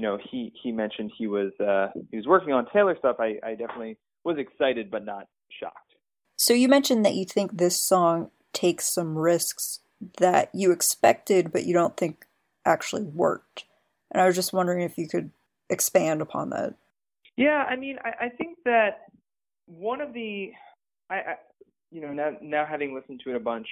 you 0.00 0.06
know, 0.06 0.16
he 0.30 0.50
he 0.62 0.72
mentioned 0.72 1.12
he 1.14 1.26
was 1.26 1.52
uh, 1.60 1.88
he 2.10 2.16
was 2.16 2.26
working 2.26 2.54
on 2.54 2.66
Taylor 2.72 2.96
stuff. 2.98 3.16
I 3.18 3.34
I 3.44 3.50
definitely 3.50 3.98
was 4.24 4.38
excited, 4.38 4.90
but 4.90 5.04
not 5.04 5.26
shocked. 5.60 5.92
So 6.36 6.54
you 6.54 6.70
mentioned 6.70 7.04
that 7.04 7.12
you 7.12 7.26
think 7.26 7.58
this 7.58 7.78
song 7.86 8.30
takes 8.54 8.86
some 8.94 9.18
risks 9.18 9.80
that 10.16 10.48
you 10.54 10.72
expected, 10.72 11.52
but 11.52 11.66
you 11.66 11.74
don't 11.74 11.98
think 11.98 12.24
actually 12.64 13.02
worked. 13.02 13.66
And 14.10 14.22
I 14.22 14.26
was 14.26 14.34
just 14.34 14.54
wondering 14.54 14.80
if 14.80 14.96
you 14.96 15.06
could 15.06 15.32
expand 15.68 16.22
upon 16.22 16.48
that. 16.48 16.76
Yeah, 17.36 17.66
I 17.68 17.76
mean, 17.76 17.98
I, 18.02 18.24
I 18.24 18.28
think 18.30 18.56
that 18.64 19.02
one 19.66 20.00
of 20.00 20.14
the, 20.14 20.50
I, 21.10 21.14
I, 21.14 21.34
you 21.90 22.00
know, 22.00 22.14
now 22.14 22.30
now 22.40 22.64
having 22.64 22.94
listened 22.94 23.20
to 23.24 23.30
it 23.32 23.36
a 23.36 23.40
bunch, 23.40 23.68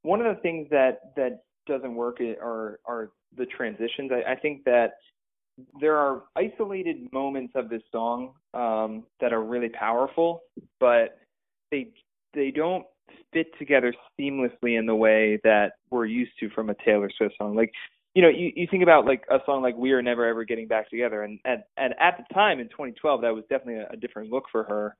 one 0.00 0.22
of 0.24 0.34
the 0.34 0.40
things 0.40 0.66
that 0.70 1.14
that 1.16 1.42
doesn't 1.66 1.94
work 1.94 2.22
are 2.22 2.80
are 2.86 3.10
the 3.36 3.44
transitions. 3.44 4.10
I, 4.10 4.32
I 4.32 4.34
think 4.34 4.64
that 4.64 4.92
there 5.80 5.96
are 5.96 6.24
isolated 6.36 7.12
moments 7.12 7.52
of 7.56 7.68
this 7.68 7.82
song 7.90 8.32
um, 8.54 9.04
that 9.20 9.32
are 9.32 9.42
really 9.42 9.68
powerful, 9.68 10.42
but 10.80 11.18
they 11.70 11.88
they 12.34 12.50
don't 12.50 12.84
fit 13.32 13.46
together 13.58 13.92
seamlessly 14.18 14.78
in 14.78 14.86
the 14.86 14.94
way 14.94 15.38
that 15.44 15.72
we're 15.90 16.04
used 16.04 16.32
to 16.40 16.50
from 16.50 16.70
a 16.70 16.74
Taylor 16.84 17.10
Swift 17.16 17.34
song. 17.38 17.56
Like, 17.56 17.72
you 18.14 18.22
know, 18.22 18.28
you, 18.28 18.52
you 18.54 18.66
think 18.70 18.82
about 18.82 19.06
like 19.06 19.24
a 19.30 19.38
song 19.46 19.62
like 19.62 19.76
"We 19.76 19.92
Are 19.92 20.02
Never 20.02 20.26
Ever 20.26 20.44
Getting 20.44 20.68
Back 20.68 20.90
Together," 20.90 21.22
and 21.22 21.38
at 21.44 21.68
and 21.76 21.94
at 22.00 22.18
the 22.18 22.34
time 22.34 22.60
in 22.60 22.68
2012, 22.68 23.22
that 23.22 23.34
was 23.34 23.44
definitely 23.48 23.82
a, 23.82 23.88
a 23.92 23.96
different 23.96 24.30
look 24.30 24.44
for 24.50 24.64
her. 24.64 24.96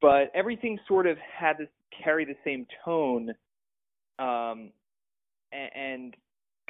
But 0.00 0.30
everything 0.34 0.78
sort 0.86 1.06
of 1.06 1.18
had 1.18 1.54
to 1.54 1.66
carry 2.04 2.24
the 2.24 2.36
same 2.44 2.66
tone, 2.84 3.30
um, 4.18 4.70
and, 5.50 5.70
and 5.74 6.16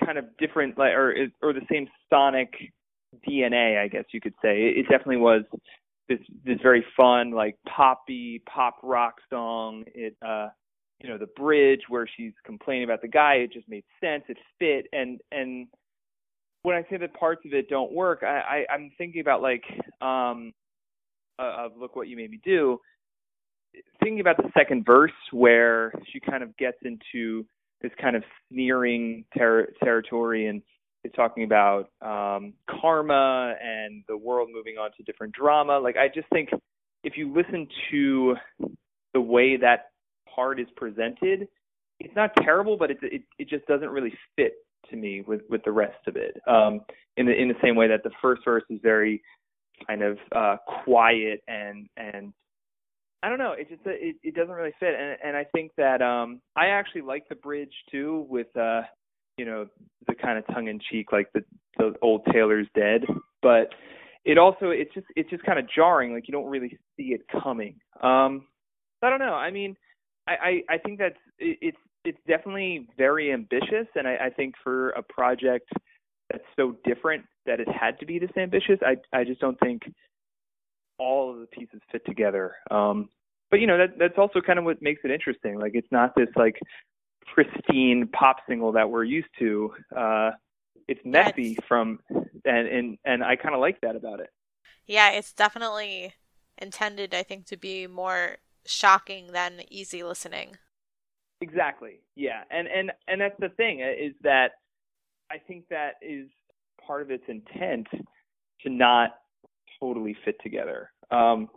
kind 0.05 0.17
of 0.17 0.25
different, 0.39 0.79
like 0.79 0.93
or 0.93 1.29
or 1.43 1.53
the 1.53 1.67
same 1.71 1.89
sonic 2.11 2.53
DNA, 3.29 3.79
I 3.79 3.89
guess 3.89 4.05
you 4.13 4.21
could 4.21 4.35
say. 4.43 4.63
It, 4.63 4.79
it 4.79 4.83
definitely 4.83 5.19
was 5.19 5.43
this 6.09 6.19
this 6.45 6.59
very 6.63 6.85
fun 6.97 7.31
like 7.33 7.57
poppy 7.69 8.43
pop 8.53 8.77
rock 8.83 9.17
song. 9.31 9.85
It 9.95 10.17
uh 10.27 10.49
you 11.01 11.09
know 11.09 11.19
the 11.19 11.29
bridge 11.37 11.83
where 11.89 12.09
she's 12.17 12.33
complaining 12.45 12.85
about 12.85 13.03
the 13.03 13.09
guy. 13.09 13.35
It 13.35 13.53
just 13.53 13.69
made 13.69 13.85
sense. 14.01 14.25
It 14.29 14.39
fit 14.59 14.87
and 14.93 15.21
and 15.33 15.69
when 16.63 16.77
I 16.77 16.83
say 16.91 16.97
that 16.99 17.15
parts 17.15 17.43
of 17.47 17.55
it 17.55 17.69
don't 17.69 17.93
work, 17.93 18.23
I, 18.23 18.65
I 18.69 18.75
I'm 18.75 18.91
thinking 18.99 19.21
about 19.21 19.43
like 19.43 19.65
um 20.01 20.53
uh, 21.39 21.67
of 21.67 21.73
look 21.79 21.95
what 21.95 22.09
you 22.09 22.17
made 22.17 22.31
me 22.31 22.41
do. 22.45 22.79
Thinking 24.03 24.21
about 24.21 24.39
the 24.39 24.51
second 24.57 24.85
verse 24.85 25.13
where 25.31 25.93
she 26.11 26.21
kind 26.21 26.43
of 26.43 26.57
gets 26.57 26.79
into 26.83 27.47
this 27.81 27.93
kind 28.01 28.17
of 28.17 28.25
sneering 28.51 29.25
ter- 29.37 29.69
territory 29.83 30.47
and 30.47 30.63
is 31.05 31.13
talking 31.15 31.45
about 31.45 31.91
um, 32.03 32.53
karma 32.69 33.55
and 33.63 34.03
the 34.09 34.17
world 34.17 34.49
moving 34.53 34.77
on 34.77 34.91
to 34.97 35.03
different 35.05 35.33
drama. 35.33 35.79
Like 35.79 35.97
I 35.97 36.09
just 36.09 36.29
think 36.33 36.51
if 37.05 37.17
you 37.17 37.33
listen 37.33 37.69
to 37.91 38.37
the 39.15 39.21
way 39.21 39.57
that 39.57 39.91
part 40.35 40.61
is 40.61 40.67
presented, 40.77 41.49
it's 42.01 42.15
not 42.15 42.31
terrible, 42.43 42.77
but 42.77 42.91
it 42.91 42.99
it, 43.03 43.23
it 43.39 43.49
just 43.49 43.67
doesn't 43.67 43.89
really 43.89 44.13
fit 44.37 44.55
to 44.91 44.97
me 44.97 45.23
with 45.27 45.43
with 45.49 45.63
the 45.65 45.73
rest 45.73 46.07
of 46.07 46.17
it. 46.17 46.37
Um, 46.47 46.81
in 47.17 47.27
the 47.27 47.33
in 47.33 47.49
the 47.49 47.57
same 47.63 47.77
way 47.77 47.89
that 47.89 48.03
the 48.03 48.11
first 48.23 48.43
verse 48.45 48.65
is 48.71 48.79
very 48.83 49.23
kind 49.87 50.03
of 50.03 50.19
uh, 50.35 50.57
quiet 50.85 51.43
and 51.49 51.89
and 51.97 52.33
I 53.23 53.29
don't 53.29 53.39
know. 53.39 53.53
It 53.53 53.69
just 53.69 53.83
it, 53.85 54.17
it 54.23 54.35
doesn't 54.35 54.55
really 54.55 54.75
fit, 54.79 54.95
and 54.95 55.17
and 55.25 55.37
I 55.37 55.45
think 55.53 55.73
that 55.77 56.03
um 56.03 56.41
I 56.57 56.67
actually 56.67 57.03
like 57.03 57.29
the 57.29 57.35
bridge 57.35 57.73
too 57.91 58.27
with 58.29 58.55
uh 58.57 58.83
you 59.39 59.45
know 59.45 59.67
the 60.07 60.15
kind 60.15 60.39
of 60.39 60.47
tongue 60.49 60.69
in 60.69 60.81
cheek 60.91 61.13
like 61.13 61.29
the 61.33 61.43
the 61.79 61.95
old 62.03 62.23
Taylor's 62.33 62.67
dead, 62.75 63.03
but 63.41 63.69
it 64.25 64.37
also 64.37 64.71
it's 64.71 64.93
just 64.93 65.07
it's 65.17 65.31
just 65.31 65.45
kind 65.45 65.59
of 65.59 65.67
jarring. 65.75 66.13
Like 66.13 66.29
you 66.29 66.33
don't 66.33 66.51
really 66.51 66.77
see 66.97 67.15
it 67.15 67.23
coming. 67.43 67.77
Um 68.03 68.47
I 69.03 69.11
don't 69.11 69.21
know. 69.21 69.35
I 69.35 69.51
mean, 69.51 69.77
I 70.27 70.33
I, 70.33 70.75
I 70.75 70.79
think 70.79 70.99
that's 70.99 71.19
it, 71.39 71.59
it's 71.63 71.79
it's 72.05 72.19
definitely 72.27 72.89
very 72.97 73.33
ambitious, 73.33 73.87
and 73.95 74.07
I, 74.07 74.17
I 74.27 74.31
think 74.31 74.55
for 74.63 74.91
a 74.91 75.03
project 75.03 75.69
that's 76.31 76.45
so 76.57 76.77
different 76.85 77.25
that 77.47 77.61
it 77.61 77.69
had 77.69 77.99
to 78.01 78.07
be 78.07 78.19
this 78.19 78.31
ambitious, 78.37 78.79
I 78.83 78.97
I 79.17 79.25
just 79.25 79.41
don't 79.41 79.59
think 79.61 79.83
all 80.99 81.33
of 81.33 81.41
the 81.41 81.47
pieces 81.47 81.81
fit 81.91 82.05
together. 82.07 82.55
Um, 82.71 83.09
but 83.51 83.61
you 83.61 83.67
know 83.67 83.79
that 83.79 83.99
that's 83.99 84.19
also 84.19 84.41
kind 84.41 84.59
of 84.59 84.65
what 84.65 84.83
makes 84.83 85.01
it 85.05 85.11
interesting. 85.11 85.59
Like 85.59 85.73
it's 85.75 85.91
not 85.91 86.15
this 86.17 86.29
like 86.37 86.57
pristine 87.35 88.09
pop 88.13 88.39
single 88.49 88.73
that 88.73 88.91
we're 88.91 89.05
used 89.05 89.29
to. 89.39 89.73
Uh, 89.97 90.31
it's 90.87 91.01
messy 91.05 91.57
yes. 91.59 91.67
from 91.69 92.01
and 92.45 92.69
and 92.69 92.99
and 93.05 93.23
I 93.23 93.37
kind 93.37 93.55
of 93.55 93.61
like 93.61 93.81
that 93.83 93.97
about 93.97 94.21
it. 94.21 94.31
Yeah, 94.87 95.11
it's 95.11 95.33
definitely 95.33 96.15
intended, 96.57 97.15
I 97.15 97.23
think, 97.23 97.47
to 97.47 97.57
be 97.57 97.87
more 97.87 98.39
shocking 98.67 99.33
than 99.33 99.61
easy 99.71 100.03
listening. 100.03 100.57
Exactly. 101.41 102.01
Yeah, 102.17 102.43
and 102.51 102.67
and 102.69 102.93
and 103.07 103.21
that's 103.21 103.39
the 103.39 103.51
thing 103.51 103.83
uh, 103.83 103.91
is 103.91 104.15
that 104.23 104.53
I 105.31 105.39
think 105.39 105.69
that 105.69 105.95
is 106.03 106.29
part 106.85 107.03
of 107.03 107.11
its 107.11 107.25
intent 107.29 107.87
to 108.63 108.71
not 108.71 109.11
totally 109.79 110.17
fit 110.25 110.37
together. 110.43 110.91
Um, 111.11 111.49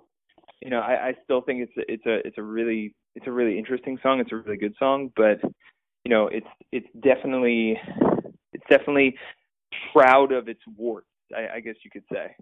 you 0.62 0.70
know, 0.70 0.80
I, 0.80 1.08
I 1.08 1.14
still 1.24 1.42
think 1.42 1.68
it's 1.68 1.78
a, 1.78 1.92
it's 1.92 2.06
a 2.06 2.28
it's 2.28 2.38
a 2.38 2.44
really 2.44 2.94
it's 3.16 3.28
a 3.28 3.32
really 3.32 3.58
interesting 3.58 3.98
song. 4.02 4.20
It's 4.20 4.32
a 4.32 4.38
really 4.38 4.58
good 4.58 4.76
song, 4.80 5.12
but 5.16 5.40
you 6.04 6.10
know, 6.10 6.28
it's 6.28 6.48
it's 6.72 6.88
definitely 7.02 7.80
it's 8.54 8.66
definitely 8.70 9.16
proud 9.94 10.32
of 10.32 10.48
its 10.48 10.62
warts. 10.78 11.08
I, 11.36 11.58
I 11.58 11.60
guess 11.60 11.76
you 11.84 11.92
could 11.92 12.04
say. 12.12 12.36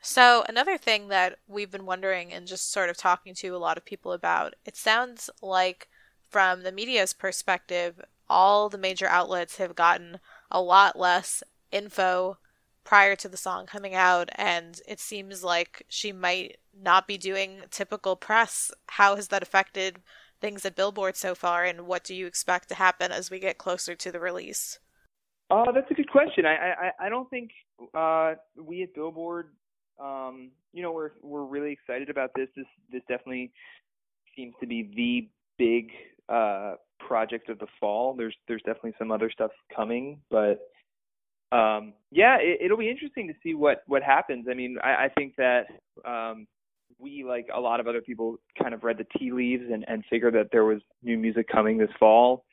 So 0.00 0.44
another 0.48 0.76
thing 0.76 1.08
that 1.08 1.38
we've 1.48 1.70
been 1.70 1.86
wondering 1.86 2.32
and 2.32 2.46
just 2.46 2.70
sort 2.70 2.90
of 2.90 2.96
talking 2.96 3.34
to 3.36 3.48
a 3.48 3.58
lot 3.58 3.78
of 3.78 3.86
people 3.86 4.12
about, 4.12 4.54
it 4.66 4.76
sounds 4.76 5.30
like 5.40 5.88
from 6.28 6.62
the 6.62 6.72
media's 6.72 7.14
perspective, 7.14 8.00
all 8.28 8.68
the 8.68 8.76
major 8.76 9.06
outlets 9.06 9.56
have 9.56 9.74
gotten 9.74 10.18
a 10.50 10.60
lot 10.60 10.98
less 10.98 11.42
info 11.72 12.36
prior 12.84 13.16
to 13.16 13.28
the 13.28 13.36
song 13.36 13.66
coming 13.66 13.94
out, 13.94 14.28
and 14.34 14.80
it 14.86 15.00
seems 15.00 15.42
like 15.42 15.84
she 15.88 16.12
might 16.12 16.58
not 16.78 17.06
be 17.06 17.18
doing 17.18 17.62
typical 17.70 18.16
press. 18.16 18.70
How 18.88 19.16
has 19.16 19.28
that 19.28 19.42
affected 19.42 20.00
things 20.40 20.64
at 20.64 20.76
Billboard 20.76 21.16
so 21.16 21.34
far, 21.34 21.64
and 21.64 21.86
what 21.86 22.04
do 22.04 22.14
you 22.14 22.26
expect 22.26 22.68
to 22.68 22.74
happen 22.74 23.10
as 23.10 23.30
we 23.30 23.38
get 23.38 23.58
closer 23.58 23.94
to 23.94 24.12
the 24.12 24.20
release? 24.20 24.78
Oh, 25.50 25.62
uh, 25.62 25.72
that's 25.72 25.90
a 25.90 25.94
good 25.94 26.10
question. 26.10 26.46
I 26.46 26.54
I, 26.54 27.06
I 27.06 27.08
don't 27.08 27.28
think 27.30 27.50
uh, 27.94 28.34
we 28.56 28.82
at 28.82 28.94
Billboard, 28.94 29.48
um, 30.00 30.50
you 30.72 30.82
know, 30.82 30.92
we're 30.92 31.12
we're 31.22 31.44
really 31.44 31.72
excited 31.72 32.10
about 32.10 32.30
this. 32.34 32.48
This 32.56 32.66
this 32.90 33.02
definitely 33.08 33.52
seems 34.36 34.54
to 34.60 34.66
be 34.66 34.82
the 34.96 35.28
big 35.58 35.90
uh, 36.28 36.74
project 36.98 37.48
of 37.48 37.58
the 37.58 37.66
fall. 37.80 38.14
There's 38.14 38.34
there's 38.48 38.62
definitely 38.62 38.94
some 38.98 39.10
other 39.10 39.30
stuff 39.30 39.50
coming, 39.74 40.20
but 40.30 40.60
um, 41.54 41.92
yeah, 42.10 42.36
it, 42.40 42.68
will 42.68 42.78
be 42.78 42.90
interesting 42.90 43.28
to 43.28 43.34
see 43.42 43.54
what 43.54 43.82
what 43.86 44.02
happens. 44.02 44.46
I 44.50 44.54
mean, 44.54 44.76
I, 44.82 45.04
I 45.04 45.08
think 45.16 45.36
that 45.36 45.66
um, 46.04 46.46
we, 46.98 47.24
like 47.24 47.46
a 47.54 47.60
lot 47.60 47.78
of 47.78 47.86
other 47.86 48.00
people, 48.00 48.36
kind 48.60 48.74
of 48.74 48.82
read 48.82 48.98
the 48.98 49.06
tea 49.18 49.30
leaves 49.30 49.64
and, 49.72 49.84
and 49.86 50.04
figured 50.10 50.34
that 50.34 50.48
there 50.50 50.64
was 50.64 50.80
new 51.02 51.16
music 51.16 51.46
coming 51.48 51.78
this 51.78 51.90
fall. 51.98 52.44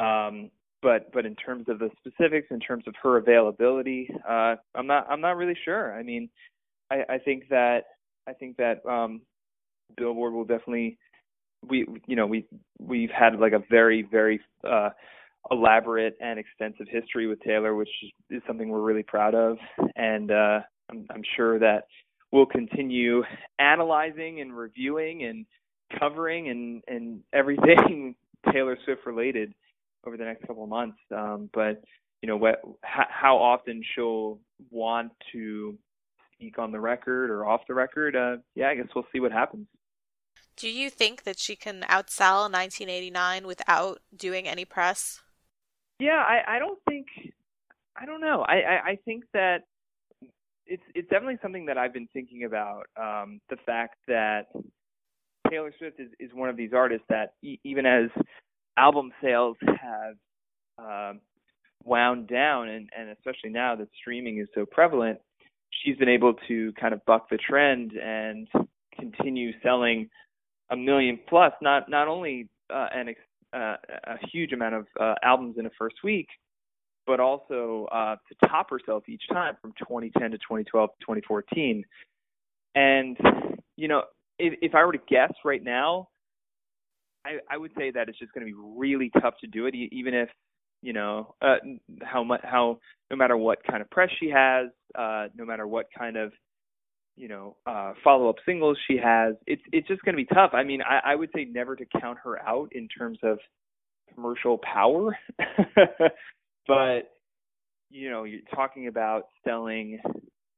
Um, 0.00 0.50
but 0.82 1.12
but 1.12 1.26
in 1.26 1.36
terms 1.36 1.66
of 1.68 1.78
the 1.78 1.90
specifics, 1.98 2.48
in 2.50 2.58
terms 2.58 2.84
of 2.88 2.94
her 3.02 3.18
availability, 3.18 4.10
uh, 4.28 4.56
I'm 4.74 4.88
not 4.88 5.06
I'm 5.08 5.20
not 5.20 5.36
really 5.36 5.56
sure. 5.64 5.96
I 5.96 6.02
mean, 6.02 6.28
I, 6.90 7.04
I 7.08 7.18
think 7.18 7.48
that 7.50 7.84
I 8.26 8.32
think 8.32 8.56
that 8.56 8.84
um, 8.84 9.22
Billboard 9.96 10.32
will 10.32 10.44
definitely 10.44 10.98
we 11.68 11.86
you 12.06 12.16
know 12.16 12.26
we 12.26 12.46
we've 12.80 13.10
had 13.10 13.38
like 13.38 13.52
a 13.52 13.62
very 13.70 14.02
very 14.02 14.40
uh, 14.68 14.90
elaborate 15.50 16.16
and 16.20 16.38
extensive 16.38 16.86
history 16.88 17.26
with 17.26 17.40
Taylor, 17.40 17.74
which 17.74 17.88
is 18.30 18.42
something 18.46 18.68
we're 18.68 18.80
really 18.80 19.02
proud 19.02 19.34
of, 19.34 19.58
and 19.96 20.30
uh, 20.30 20.60
I'm, 20.90 21.06
I'm 21.10 21.22
sure 21.36 21.58
that 21.58 21.84
we'll 22.32 22.46
continue 22.46 23.22
analyzing 23.58 24.40
and 24.40 24.56
reviewing 24.56 25.24
and 25.24 25.46
covering 25.98 26.48
and 26.48 26.82
and 26.88 27.20
everything 27.32 28.14
Taylor 28.52 28.76
Swift 28.84 29.06
related 29.06 29.54
over 30.06 30.16
the 30.16 30.24
next 30.24 30.46
couple 30.46 30.64
of 30.64 30.68
months. 30.70 30.98
Um, 31.14 31.48
but 31.52 31.82
you 32.22 32.28
know 32.28 32.36
what, 32.36 32.62
how 32.82 33.36
often 33.36 33.82
she'll 33.94 34.38
want 34.70 35.12
to 35.32 35.76
speak 36.34 36.58
on 36.58 36.72
the 36.72 36.80
record 36.80 37.30
or 37.30 37.46
off 37.46 37.62
the 37.68 37.74
record. 37.74 38.16
Uh, 38.16 38.36
yeah, 38.54 38.68
I 38.68 38.74
guess 38.74 38.86
we'll 38.94 39.06
see 39.12 39.20
what 39.20 39.32
happens. 39.32 39.66
Do 40.56 40.68
you 40.68 40.88
think 40.88 41.24
that 41.24 41.38
she 41.38 41.56
can 41.56 41.82
outsell 41.82 42.50
1989 42.50 43.46
without 43.46 44.00
doing 44.16 44.46
any 44.46 44.64
press? 44.64 45.20
Yeah, 46.04 46.22
I, 46.22 46.56
I 46.56 46.58
don't 46.58 46.78
think 46.86 47.06
I 47.96 48.04
don't 48.04 48.20
know. 48.20 48.44
I, 48.46 48.56
I, 48.56 48.88
I 48.90 48.98
think 49.06 49.24
that 49.32 49.60
it's 50.66 50.82
it's 50.94 51.08
definitely 51.08 51.38
something 51.40 51.64
that 51.64 51.78
I've 51.78 51.94
been 51.94 52.08
thinking 52.12 52.44
about. 52.44 52.84
Um, 53.00 53.40
the 53.48 53.56
fact 53.64 53.96
that 54.06 54.48
Taylor 55.48 55.72
Swift 55.78 55.98
is, 55.98 56.10
is 56.20 56.30
one 56.34 56.50
of 56.50 56.58
these 56.58 56.72
artists 56.74 57.06
that 57.08 57.32
e- 57.42 57.58
even 57.64 57.86
as 57.86 58.10
album 58.76 59.12
sales 59.22 59.56
have 59.66 60.16
um, 60.78 61.20
wound 61.84 62.28
down, 62.28 62.68
and, 62.68 62.90
and 62.94 63.08
especially 63.08 63.48
now 63.48 63.74
that 63.74 63.88
streaming 63.98 64.38
is 64.40 64.48
so 64.54 64.66
prevalent, 64.66 65.18
she's 65.70 65.96
been 65.96 66.10
able 66.10 66.34
to 66.48 66.70
kind 66.78 66.92
of 66.92 67.02
buck 67.06 67.30
the 67.30 67.38
trend 67.38 67.92
and 67.92 68.46
continue 68.98 69.52
selling 69.62 70.10
a 70.70 70.76
million 70.76 71.18
plus. 71.30 71.54
Not 71.62 71.88
not 71.88 72.08
only 72.08 72.50
uh, 72.68 72.88
an 72.94 73.08
ex- 73.08 73.20
uh, 73.54 73.76
a 74.04 74.26
huge 74.32 74.52
amount 74.52 74.74
of 74.74 74.86
uh, 75.00 75.14
albums 75.22 75.56
in 75.58 75.66
a 75.66 75.70
first 75.78 75.96
week, 76.02 76.28
but 77.06 77.20
also 77.20 77.86
uh, 77.92 78.16
to 78.28 78.48
top 78.48 78.70
herself 78.70 79.04
each 79.08 79.22
time 79.30 79.56
from 79.60 79.72
2010 79.78 80.30
to 80.30 80.38
2012 80.38 80.90
to 80.90 80.96
2014. 81.00 81.84
And 82.74 83.16
you 83.76 83.88
know, 83.88 84.02
if, 84.38 84.54
if 84.60 84.74
I 84.74 84.84
were 84.84 84.92
to 84.92 85.00
guess 85.08 85.32
right 85.44 85.62
now, 85.62 86.08
I, 87.24 87.38
I 87.50 87.56
would 87.56 87.72
say 87.76 87.90
that 87.90 88.08
it's 88.08 88.18
just 88.18 88.32
going 88.32 88.46
to 88.46 88.52
be 88.52 88.58
really 88.58 89.10
tough 89.20 89.34
to 89.40 89.46
do 89.46 89.66
it, 89.66 89.74
even 89.74 90.14
if 90.14 90.28
you 90.82 90.92
know 90.92 91.34
uh, 91.40 91.56
how 92.02 92.22
much 92.22 92.40
how 92.42 92.78
no 93.10 93.16
matter 93.16 93.36
what 93.36 93.58
kind 93.68 93.80
of 93.80 93.90
press 93.90 94.10
she 94.20 94.28
has, 94.28 94.68
uh, 94.94 95.28
no 95.36 95.44
matter 95.44 95.66
what 95.66 95.86
kind 95.96 96.16
of 96.16 96.32
you 97.16 97.28
know 97.28 97.56
uh, 97.66 97.92
follow 98.02 98.28
up 98.28 98.36
singles 98.46 98.78
she 98.88 98.96
has, 98.96 99.34
it's 99.46 99.62
it's 99.72 99.88
just 99.88 100.02
going 100.02 100.14
to 100.14 100.22
be 100.22 100.34
tough. 100.34 100.50
I 100.52 100.64
mean, 100.64 100.80
I, 100.82 101.12
I 101.12 101.14
would 101.14 101.30
say 101.34 101.44
never 101.44 101.76
to 101.76 101.84
count 102.00 102.18
her 102.24 102.40
out 102.40 102.70
in 102.72 102.88
terms 102.88 103.18
of 103.22 103.38
commercial 104.14 104.58
power, 104.58 105.16
but 106.66 107.10
you 107.90 108.10
know 108.10 108.24
you're 108.24 108.40
talking 108.54 108.88
about 108.88 109.28
selling. 109.44 110.00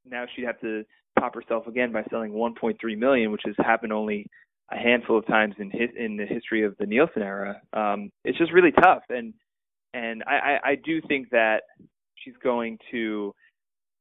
Now 0.08 0.24
she'd 0.34 0.44
have 0.44 0.60
to 0.60 0.84
top 1.18 1.34
herself 1.34 1.66
again 1.66 1.92
by 1.92 2.04
selling 2.10 2.32
1.3 2.32 2.98
million, 2.98 3.32
which 3.32 3.42
has 3.44 3.54
happened 3.58 3.92
only 3.92 4.26
a 4.70 4.76
handful 4.76 5.18
of 5.18 5.26
times 5.26 5.54
in 5.58 5.70
his, 5.70 5.90
in 5.96 6.16
the 6.16 6.26
history 6.26 6.64
of 6.64 6.76
the 6.78 6.86
Nielsen 6.86 7.22
era. 7.22 7.60
Um, 7.72 8.10
it's 8.24 8.38
just 8.38 8.52
really 8.52 8.72
tough, 8.72 9.02
and 9.08 9.34
and 9.94 10.22
I, 10.26 10.32
I, 10.34 10.70
I 10.70 10.74
do 10.74 11.00
think 11.08 11.30
that 11.30 11.62
she's 12.16 12.34
going 12.42 12.78
to 12.90 13.34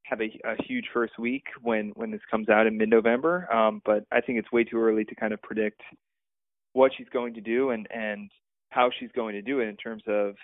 have 0.09 0.21
a, 0.21 0.25
a 0.45 0.61
huge 0.63 0.85
first 0.93 1.17
week 1.17 1.45
when 1.61 1.91
when 1.95 2.11
this 2.11 2.21
comes 2.29 2.49
out 2.49 2.67
in 2.67 2.77
mid-November. 2.77 3.51
Um, 3.53 3.81
but 3.85 4.05
I 4.11 4.21
think 4.21 4.39
it's 4.39 4.51
way 4.51 4.63
too 4.63 4.79
early 4.79 5.05
to 5.05 5.15
kind 5.15 5.33
of 5.33 5.41
predict 5.41 5.81
what 6.73 6.91
she's 6.97 7.09
going 7.09 7.33
to 7.35 7.41
do 7.41 7.71
and 7.71 7.87
and 7.91 8.29
how 8.69 8.89
she's 8.99 9.11
going 9.15 9.33
to 9.33 9.41
do 9.41 9.59
it 9.59 9.67
in 9.67 9.77
terms 9.77 10.03
of 10.07 10.35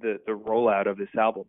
the 0.00 0.18
the 0.26 0.32
rollout 0.32 0.86
of 0.86 0.96
this 0.96 1.08
album. 1.18 1.44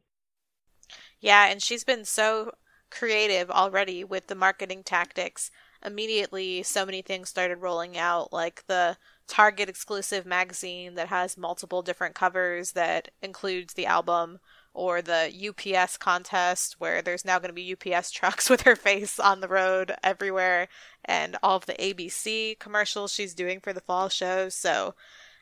Yeah, 1.20 1.48
and 1.48 1.62
she's 1.62 1.84
been 1.84 2.06
so 2.06 2.52
creative 2.92 3.50
already 3.50 4.04
with 4.04 4.28
the 4.28 4.36
marketing 4.36 4.84
tactics. 4.84 5.52
Immediately, 5.84 6.64
so 6.64 6.86
many 6.86 7.02
things 7.02 7.30
started 7.30 7.58
rolling 7.58 7.98
out, 7.98 8.32
like 8.34 8.66
the 8.68 8.98
Target 9.28 9.70
exclusive 9.70 10.26
magazine 10.26 10.96
that 10.96 11.08
has 11.08 11.38
multiple 11.38 11.82
different 11.82 12.16
covers 12.16 12.72
that 12.72 13.10
includes 13.22 13.74
the 13.74 13.86
album, 13.86 14.40
or 14.76 15.02
the 15.02 15.32
UPS 15.50 15.98
contest 15.98 16.76
where 16.80 17.02
there's 17.02 17.26
now 17.26 17.40
going 17.40 17.50
to 17.50 17.54
be 17.54 17.74
UPS 17.74 18.12
trucks 18.12 18.50
with 18.52 18.62
her 18.62 18.76
face 18.76 19.20
on 19.20 19.40
the 19.40 19.48
road 19.48 19.94
everywhere, 20.04 20.68
and 21.04 21.38
all 21.42 21.58
of 21.58 21.66
the 21.66 21.74
ABC 21.74 22.60
commercials 22.60 23.12
she's 23.12 23.34
doing 23.34 23.60
for 23.60 23.74
the 23.74 23.82
fall 23.82 24.10
shows. 24.10 24.54
So 24.54 24.94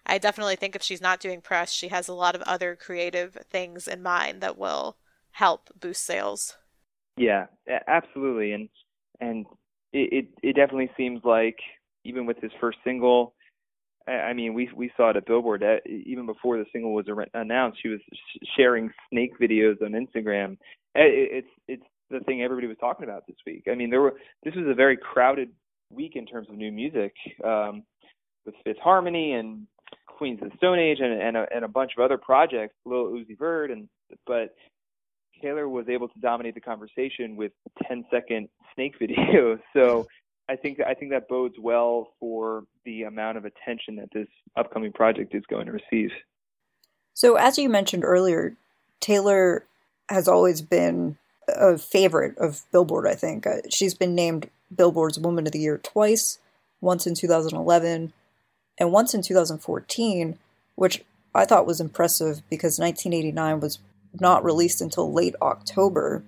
I 0.06 0.18
definitely 0.18 0.56
think 0.56 0.76
if 0.76 0.84
she's 0.84 1.02
not 1.02 1.20
doing 1.20 1.42
press, 1.42 1.72
she 1.72 1.88
has 1.90 2.08
a 2.08 2.14
lot 2.14 2.36
of 2.36 2.42
other 2.44 2.76
creative 2.76 3.38
things 3.50 3.88
in 3.88 4.04
mind 4.04 4.42
that 4.42 4.58
will 4.58 4.98
help 5.32 5.70
boost 5.80 6.06
sales. 6.06 6.56
Yeah, 7.18 7.48
absolutely, 7.88 8.54
and 8.54 8.70
and 9.20 9.46
it 9.92 10.14
it, 10.14 10.26
it 10.42 10.56
definitely 10.56 10.92
seems 10.98 11.22
like 11.24 11.58
even 12.04 12.26
with 12.26 12.38
his 12.40 12.52
first 12.60 12.80
single, 12.84 13.34
I 14.08 14.34
mean, 14.34 14.54
we 14.54 14.70
we 14.76 14.92
saw 14.98 15.12
it 15.12 15.18
at 15.18 15.26
Billboard 15.26 15.64
even 15.86 16.26
before 16.26 16.58
the 16.58 16.66
single 16.72 16.94
was 16.94 17.06
announced. 17.34 17.80
She 17.82 17.90
was 17.90 18.00
sharing 18.58 18.92
snake 19.10 19.32
videos 19.40 19.82
on 19.82 19.92
Instagram. 19.92 20.58
It's 20.96 21.48
it's 21.68 21.84
the 22.10 22.20
thing 22.22 22.42
everybody 22.42 22.68
was 22.68 22.78
talking 22.80 23.06
about 23.06 23.26
this 23.28 23.38
week. 23.46 23.64
I 23.72 23.76
mean, 23.76 23.90
there 23.90 24.02
were 24.02 24.14
this 24.44 24.56
was 24.56 24.66
a 24.68 24.74
very 24.74 24.98
crowded 24.98 25.50
week 25.90 26.16
in 26.16 26.26
terms 26.26 26.50
of 26.50 26.56
new 26.56 26.72
music 26.72 27.14
um, 27.44 27.84
with 28.46 28.56
Fifth 28.66 28.80
Harmony 28.84 29.34
and 29.34 29.68
Queens 30.08 30.40
of 30.42 30.52
the 30.52 30.58
Stone 30.58 30.80
Age 30.80 31.00
and 31.00 31.22
and 31.22 31.38
a, 31.38 31.46
and 31.54 31.64
a 31.64 31.70
bunch 31.70 31.92
of 31.98 32.04
other 32.04 32.18
projects, 32.18 32.76
Lil 32.86 33.06
Uzi 33.06 33.38
Vert, 33.38 33.72
and 33.72 33.88
but 34.28 34.54
Taylor 35.42 35.68
was 35.68 35.90
able 35.90 36.08
to 36.08 36.20
dominate 36.20 36.56
the 36.56 36.62
conversation 36.62 37.36
with 37.36 37.52
10 37.88 38.06
second 38.12 38.50
snake 38.74 38.96
videos. 39.02 39.60
So 39.74 40.08
I 40.50 40.56
think 40.56 40.80
I 40.86 40.94
think 40.94 41.12
that 41.12 41.30
bodes 41.30 41.56
well 41.60 42.10
for 42.20 42.66
the 42.86 43.04
amount 43.04 43.38
of 43.38 43.46
attention 43.46 43.96
that 43.98 44.10
this 44.14 44.28
upcoming 44.58 44.92
project 44.92 45.34
is 45.34 45.44
going 45.50 45.68
to 45.68 45.72
receive. 45.72 46.10
So 47.14 47.36
as 47.36 47.58
you 47.58 47.70
mentioned 47.70 48.04
earlier, 48.04 48.56
Taylor 49.00 49.66
has 50.10 50.28
always 50.28 50.62
been 50.62 51.18
a 51.48 51.78
favorite 51.78 52.38
of 52.38 52.62
Billboard, 52.72 53.08
I 53.08 53.16
think. 53.16 53.48
Uh, 53.48 53.58
she's 53.70 53.94
been 53.94 54.16
named 54.16 54.50
Billboard's 54.76 55.20
Woman 55.20 55.46
of 55.46 55.54
the 55.54 55.60
Year 55.60 55.78
twice, 55.78 56.40
once 56.82 57.08
in 57.08 57.16
2011 57.16 58.14
and 58.78 58.92
once 58.92 59.14
in 59.14 59.22
2014, 59.22 60.38
which 60.76 61.04
I 61.34 61.46
thought 61.46 61.68
was 61.68 61.80
impressive 61.80 62.42
because 62.50 62.80
1989 62.80 63.60
was 63.60 63.80
not 64.20 64.44
released 64.44 64.82
until 64.82 65.12
late 65.12 65.36
October. 65.42 66.24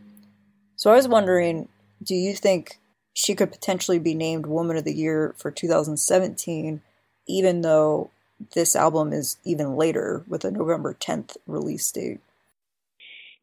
So 0.76 0.92
I 0.92 0.96
was 0.96 1.08
wondering, 1.08 1.68
do 2.04 2.16
you 2.16 2.34
think 2.34 2.80
she 3.16 3.34
could 3.34 3.50
potentially 3.50 3.98
be 3.98 4.14
named 4.14 4.46
Woman 4.46 4.76
of 4.76 4.84
the 4.84 4.94
Year 4.94 5.34
for 5.38 5.50
2017, 5.50 6.82
even 7.28 7.62
though 7.62 8.12
this 8.54 8.76
album 8.76 9.14
is 9.14 9.38
even 9.46 9.78
later 9.78 10.24
with 10.28 10.44
a 10.44 10.52
November 10.52 10.94
10th 10.94 11.38
release 11.48 11.90
date? 11.92 12.20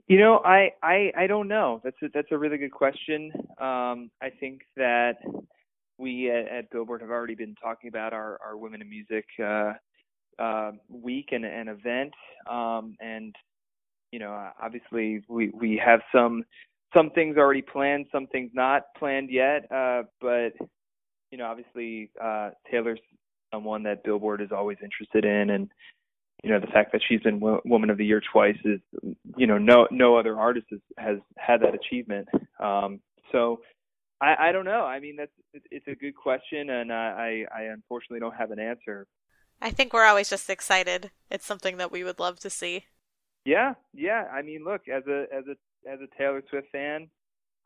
You 0.08 0.18
know, 0.18 0.42
I 0.44 0.72
I, 0.82 1.12
I 1.16 1.26
don't 1.26 1.48
know. 1.48 1.80
That's 1.82 1.96
a, 2.02 2.08
that's 2.12 2.30
a 2.32 2.38
really 2.38 2.58
good 2.58 2.72
question. 2.72 3.32
Um, 3.58 4.10
I 4.20 4.28
think 4.38 4.60
that 4.76 5.14
we 5.96 6.30
at, 6.30 6.48
at, 6.48 6.70
Billboard 6.70 7.00
have 7.00 7.10
already 7.10 7.34
been 7.34 7.54
talking 7.54 7.88
about 7.88 8.12
our, 8.12 8.38
our 8.44 8.58
Women 8.58 8.82
in 8.82 8.90
Music 8.90 9.24
uh, 9.42 9.72
uh, 10.38 10.72
week 10.90 11.28
and 11.32 11.46
an 11.46 11.68
event, 11.68 12.12
um, 12.50 12.94
and 13.00 13.34
you 14.10 14.18
know, 14.18 14.50
obviously 14.60 15.22
we 15.28 15.50
we 15.54 15.80
have 15.82 16.00
some 16.14 16.44
some 16.94 17.10
things 17.10 17.36
already 17.36 17.62
planned, 17.62 18.06
some 18.12 18.26
things 18.26 18.50
not 18.54 18.82
planned 18.98 19.30
yet. 19.30 19.70
Uh, 19.70 20.02
but 20.20 20.52
you 21.30 21.38
know, 21.38 21.46
obviously 21.46 22.10
uh, 22.22 22.50
Taylor's 22.70 23.00
someone 23.52 23.82
that 23.84 24.04
Billboard 24.04 24.40
is 24.40 24.50
always 24.52 24.78
interested 24.82 25.24
in, 25.24 25.50
and 25.50 25.68
you 26.42 26.50
know 26.50 26.60
the 26.60 26.66
fact 26.68 26.92
that 26.92 27.00
she's 27.06 27.20
been 27.20 27.38
w- 27.40 27.60
Woman 27.64 27.90
of 27.90 27.98
the 27.98 28.04
Year 28.04 28.22
twice 28.32 28.56
is, 28.64 28.80
you 29.36 29.46
know, 29.46 29.58
no 29.58 29.88
no 29.90 30.16
other 30.16 30.38
artist 30.38 30.66
has, 30.70 30.80
has 30.98 31.18
had 31.36 31.60
that 31.62 31.74
achievement. 31.74 32.28
Um, 32.60 33.00
so 33.30 33.60
I, 34.20 34.48
I 34.48 34.52
don't 34.52 34.64
know. 34.64 34.84
I 34.84 35.00
mean, 35.00 35.16
that's 35.16 35.32
it's 35.70 35.88
a 35.88 35.94
good 35.94 36.14
question, 36.14 36.70
and 36.70 36.92
I 36.92 37.44
I 37.54 37.62
unfortunately 37.62 38.20
don't 38.20 38.36
have 38.36 38.50
an 38.50 38.58
answer. 38.58 39.06
I 39.60 39.70
think 39.70 39.92
we're 39.92 40.06
always 40.06 40.28
just 40.28 40.50
excited. 40.50 41.10
It's 41.30 41.46
something 41.46 41.76
that 41.76 41.92
we 41.92 42.02
would 42.04 42.18
love 42.18 42.40
to 42.40 42.50
see. 42.50 42.84
Yeah, 43.44 43.74
yeah. 43.94 44.24
I 44.32 44.42
mean, 44.42 44.64
look, 44.64 44.82
as 44.88 45.04
a 45.06 45.26
as 45.32 45.44
a 45.46 45.56
as 45.90 46.00
a 46.00 46.18
Taylor 46.18 46.42
Swift 46.48 46.68
fan, 46.72 47.08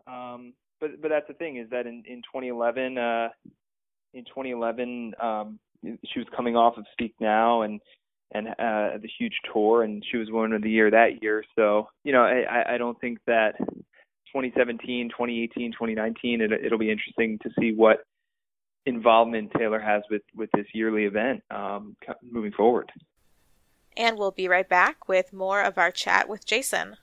um, 0.06 0.52
but 0.80 1.00
but 1.00 1.08
that's 1.08 1.28
the 1.28 1.34
thing 1.34 1.56
is 1.56 1.70
that 1.70 1.86
in 1.86 2.02
in 2.06 2.22
2011, 2.22 2.98
uh, 2.98 3.28
in 4.14 4.24
2011, 4.24 5.14
um, 5.20 5.58
she 5.82 6.18
was 6.18 6.28
coming 6.34 6.56
off 6.56 6.76
of 6.76 6.84
Speak 6.92 7.14
Now 7.20 7.62
and 7.62 7.80
and 8.32 8.48
uh, 8.48 8.98
the 9.00 9.08
huge 9.18 9.34
tour, 9.52 9.82
and 9.82 10.04
she 10.10 10.16
was 10.16 10.30
Woman 10.30 10.52
of 10.52 10.62
the 10.62 10.70
Year 10.70 10.90
that 10.90 11.22
year. 11.22 11.44
So 11.56 11.88
you 12.04 12.12
know, 12.12 12.22
I 12.22 12.74
I 12.74 12.78
don't 12.78 13.00
think 13.00 13.18
that 13.26 13.56
2017, 13.58 15.08
2018, 15.08 15.72
2019, 15.72 16.40
it, 16.40 16.52
it'll 16.52 16.78
be 16.78 16.90
interesting 16.90 17.38
to 17.42 17.50
see 17.58 17.72
what 17.72 18.00
involvement 18.84 19.50
Taylor 19.56 19.80
has 19.80 20.02
with 20.10 20.22
with 20.34 20.50
this 20.54 20.66
yearly 20.74 21.04
event 21.04 21.42
um, 21.50 21.96
moving 22.22 22.52
forward. 22.52 22.90
And 23.96 24.18
we'll 24.18 24.30
be 24.30 24.48
right 24.48 24.68
back 24.68 25.08
with 25.08 25.32
more 25.32 25.62
of 25.62 25.78
our 25.78 25.90
chat 25.90 26.28
with 26.28 26.44
Jason. 26.44 26.96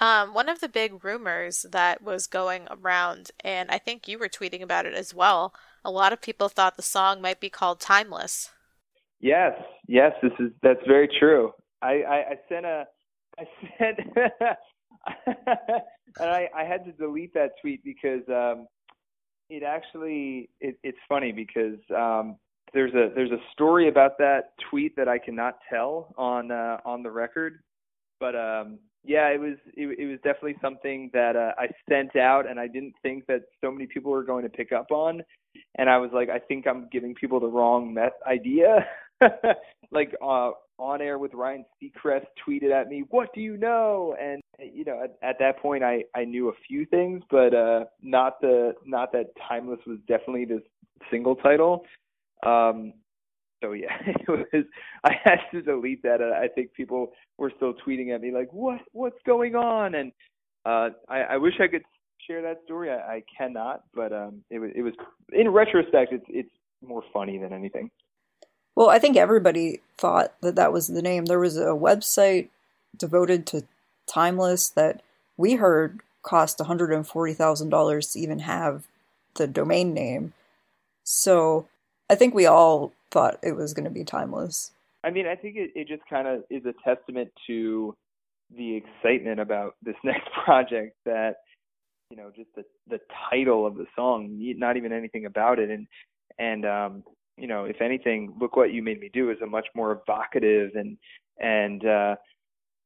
Um, 0.00 0.32
one 0.32 0.48
of 0.48 0.60
the 0.60 0.68
big 0.68 1.04
rumors 1.04 1.66
that 1.70 2.02
was 2.02 2.26
going 2.26 2.68
around, 2.70 3.30
and 3.42 3.70
I 3.70 3.78
think 3.78 4.06
you 4.06 4.18
were 4.18 4.28
tweeting 4.28 4.62
about 4.62 4.86
it 4.86 4.94
as 4.94 5.12
well, 5.12 5.52
a 5.84 5.90
lot 5.90 6.12
of 6.12 6.20
people 6.20 6.48
thought 6.48 6.76
the 6.76 6.82
song 6.82 7.20
might 7.20 7.40
be 7.40 7.50
called 7.50 7.80
Timeless. 7.80 8.50
Yes, 9.20 9.52
yes, 9.86 10.12
this 10.22 10.32
is 10.38 10.52
that's 10.62 10.86
very 10.86 11.08
true. 11.18 11.52
I, 11.82 12.02
I, 12.02 12.16
I 12.16 12.34
sent 12.48 12.66
a 12.66 12.84
I 13.38 13.44
sent 13.78 13.98
and 16.20 16.30
I, 16.30 16.48
I 16.54 16.64
had 16.64 16.84
to 16.84 16.92
delete 16.92 17.34
that 17.34 17.52
tweet 17.60 17.82
because 17.82 18.22
um 18.28 18.68
it 19.50 19.62
actually 19.64 20.50
it, 20.60 20.78
it's 20.84 20.98
funny 21.08 21.32
because 21.32 21.78
um 21.96 22.36
there's 22.72 22.92
a 22.94 23.10
there's 23.14 23.30
a 23.30 23.40
story 23.52 23.88
about 23.88 24.18
that 24.18 24.52
tweet 24.70 24.96
that 24.96 25.08
I 25.08 25.18
cannot 25.18 25.58
tell 25.70 26.14
on 26.16 26.50
uh, 26.50 26.78
on 26.84 27.02
the 27.02 27.10
record, 27.10 27.60
but 28.20 28.34
um, 28.34 28.78
yeah, 29.08 29.28
it 29.28 29.40
was 29.40 29.56
it, 29.74 29.98
it 29.98 30.06
was 30.06 30.18
definitely 30.18 30.56
something 30.60 31.10
that 31.14 31.34
uh, 31.34 31.52
I 31.58 31.68
sent 31.88 32.14
out, 32.14 32.48
and 32.48 32.60
I 32.60 32.66
didn't 32.66 32.92
think 33.02 33.26
that 33.26 33.40
so 33.62 33.72
many 33.72 33.86
people 33.86 34.12
were 34.12 34.22
going 34.22 34.42
to 34.42 34.50
pick 34.50 34.70
up 34.70 34.90
on, 34.90 35.22
and 35.78 35.88
I 35.88 35.96
was 35.96 36.10
like, 36.12 36.28
I 36.28 36.38
think 36.38 36.66
I'm 36.66 36.88
giving 36.92 37.14
people 37.14 37.40
the 37.40 37.48
wrong 37.48 37.92
meth 37.94 38.12
idea. 38.26 38.86
like 39.90 40.14
uh, 40.22 40.50
on 40.78 41.00
air 41.00 41.18
with 41.18 41.32
Ryan 41.32 41.64
Seacrest 41.82 42.26
tweeted 42.46 42.70
at 42.70 42.88
me, 42.88 43.04
"What 43.08 43.32
do 43.34 43.40
you 43.40 43.56
know?" 43.56 44.14
And 44.20 44.42
you 44.60 44.84
know, 44.84 45.02
at, 45.02 45.16
at 45.26 45.38
that 45.38 45.58
point, 45.58 45.82
I 45.82 46.04
I 46.14 46.26
knew 46.26 46.50
a 46.50 46.54
few 46.68 46.84
things, 46.84 47.22
but 47.30 47.54
uh, 47.54 47.86
not 48.02 48.42
the 48.42 48.74
not 48.84 49.10
that 49.12 49.30
Timeless 49.48 49.80
was 49.86 49.96
definitely 50.06 50.44
this 50.44 50.62
single 51.10 51.34
title. 51.34 51.86
Um, 52.44 52.92
so 53.62 53.72
yeah, 53.72 53.96
it 54.06 54.28
was. 54.28 54.64
I 55.04 55.12
had 55.22 55.38
to 55.52 55.62
delete 55.62 56.02
that. 56.02 56.20
I 56.22 56.48
think 56.48 56.72
people 56.74 57.12
were 57.36 57.52
still 57.56 57.74
tweeting 57.86 58.14
at 58.14 58.20
me 58.20 58.32
like, 58.32 58.52
"What? 58.52 58.80
What's 58.92 59.18
going 59.26 59.54
on?" 59.54 59.94
And 59.94 60.12
uh, 60.64 60.90
I, 61.08 61.20
I 61.20 61.36
wish 61.36 61.54
I 61.60 61.68
could 61.68 61.82
share 62.26 62.42
that 62.42 62.58
story. 62.64 62.90
I, 62.90 62.96
I 62.96 63.22
cannot, 63.36 63.84
but 63.94 64.12
um, 64.12 64.42
it 64.50 64.58
was. 64.58 64.70
It 64.74 64.82
was. 64.82 64.94
In 65.32 65.48
retrospect, 65.50 66.12
it's 66.12 66.26
it's 66.28 66.50
more 66.82 67.02
funny 67.12 67.38
than 67.38 67.52
anything. 67.52 67.90
Well, 68.74 68.90
I 68.90 69.00
think 69.00 69.16
everybody 69.16 69.80
thought 69.96 70.34
that 70.40 70.54
that 70.54 70.72
was 70.72 70.86
the 70.86 71.02
name. 71.02 71.24
There 71.24 71.40
was 71.40 71.56
a 71.56 71.70
website 71.70 72.48
devoted 72.96 73.46
to 73.48 73.64
Timeless 74.06 74.70
that 74.70 75.02
we 75.36 75.56
heard 75.56 76.00
cost 76.22 76.58
$140,000 76.58 78.12
to 78.12 78.18
even 78.18 78.38
have 78.40 78.84
the 79.34 79.46
domain 79.46 79.92
name. 79.92 80.32
So 81.04 81.68
I 82.10 82.14
think 82.14 82.34
we 82.34 82.46
all 82.46 82.92
thought 83.10 83.38
it 83.42 83.52
was 83.52 83.74
going 83.74 83.84
to 83.84 83.90
be 83.90 84.04
timeless. 84.04 84.72
I 85.04 85.10
mean, 85.10 85.26
I 85.26 85.36
think 85.36 85.56
it, 85.56 85.70
it 85.74 85.88
just 85.88 86.02
kind 86.08 86.26
of 86.26 86.42
is 86.50 86.62
a 86.64 86.74
testament 86.84 87.30
to 87.46 87.94
the 88.56 88.76
excitement 88.76 89.40
about 89.40 89.76
this 89.82 89.96
next 90.04 90.28
project 90.44 90.96
that 91.04 91.36
you 92.10 92.16
know 92.16 92.30
just 92.34 92.48
the 92.56 92.64
the 92.88 93.00
title 93.30 93.66
of 93.66 93.74
the 93.74 93.84
song 93.94 94.28
not 94.58 94.76
even 94.76 94.92
anything 94.92 95.26
about 95.26 95.58
it. 95.58 95.70
And 95.70 95.86
and 96.38 96.64
um 96.64 97.04
you 97.36 97.46
know 97.46 97.64
if 97.64 97.80
anything 97.80 98.34
look 98.40 98.56
what 98.56 98.72
you 98.72 98.82
made 98.82 99.00
me 99.00 99.10
do 99.12 99.30
is 99.30 99.38
a 99.42 99.46
much 99.46 99.66
more 99.74 99.92
evocative 99.92 100.70
and 100.74 100.96
and 101.38 101.84
uh 101.84 102.16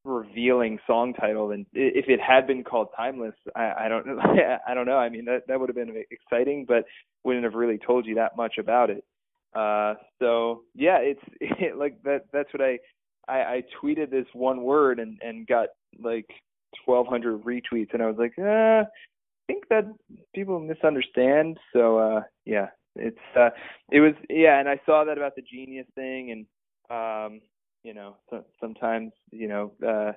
revealing 0.05 0.81
song 0.85 1.15
title. 1.15 1.53
And 1.53 1.65
if 1.73 2.09
it 2.09 2.21
had 2.21 2.49
been 2.49 2.65
called 2.65 2.89
timeless 2.97 3.35
i 3.55 3.85
i 3.85 3.89
don't 3.89 4.07
i 4.69 4.75
don't 4.75 4.87
know. 4.87 4.99
I 4.99 5.09
mean 5.09 5.25
that 5.27 5.47
that 5.47 5.61
would 5.61 5.69
have 5.69 5.77
been 5.77 6.03
exciting 6.11 6.65
but 6.67 6.85
wouldn't 7.23 7.45
have 7.45 7.55
really 7.55 7.79
told 7.79 8.05
you 8.05 8.17
that 8.17 8.37
much 8.37 8.59
about 8.59 8.91
it 8.91 9.05
uh 9.55 9.95
so 10.19 10.63
yeah 10.75 10.99
it's 10.99 11.23
it, 11.41 11.77
like 11.77 12.03
that 12.05 12.27
that's 12.33 12.53
what 12.53 12.63
I, 12.63 12.79
I 13.29 13.39
i 13.57 13.63
tweeted 13.83 14.11
this 14.11 14.27
one 14.33 14.63
word 14.63 14.99
and 14.99 15.19
and 15.23 15.47
got 15.47 15.69
like 16.03 16.29
1200 16.87 17.45
retweets 17.45 17.93
and 17.93 18.03
i 18.03 18.07
was 18.07 18.17
like 18.19 18.35
uh 18.39 18.85
i 18.85 19.47
think 19.47 19.65
that 19.69 19.85
people 20.35 20.59
misunderstand 20.59 21.59
so 21.73 21.99
uh 21.99 22.21
yeah 22.45 22.69
it's 22.97 23.19
uh 23.37 23.51
it 23.91 24.01
was 24.01 24.15
yeah 24.31 24.59
and 24.59 24.69
i 24.69 24.81
saw 24.87 25.05
that 25.05 25.19
about 25.19 25.37
the 25.37 25.43
genius 25.43 25.87
thing 25.95 26.31
and 26.31 26.47
um 26.91 27.41
you 27.83 27.95
know, 27.95 28.17
so, 28.31 28.45
sometimes 28.61 29.13
you 29.31 29.49
know, 29.49 29.73
uh, 29.87 30.13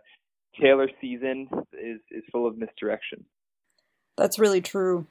Taylor 0.60 0.89
season 1.02 1.48
is 1.74 2.00
is 2.12 2.24
full 2.32 2.48
of 2.48 2.58
misdirection. 2.58 3.26
That's 4.17 4.39
really 4.39 4.62
true. 4.62 5.08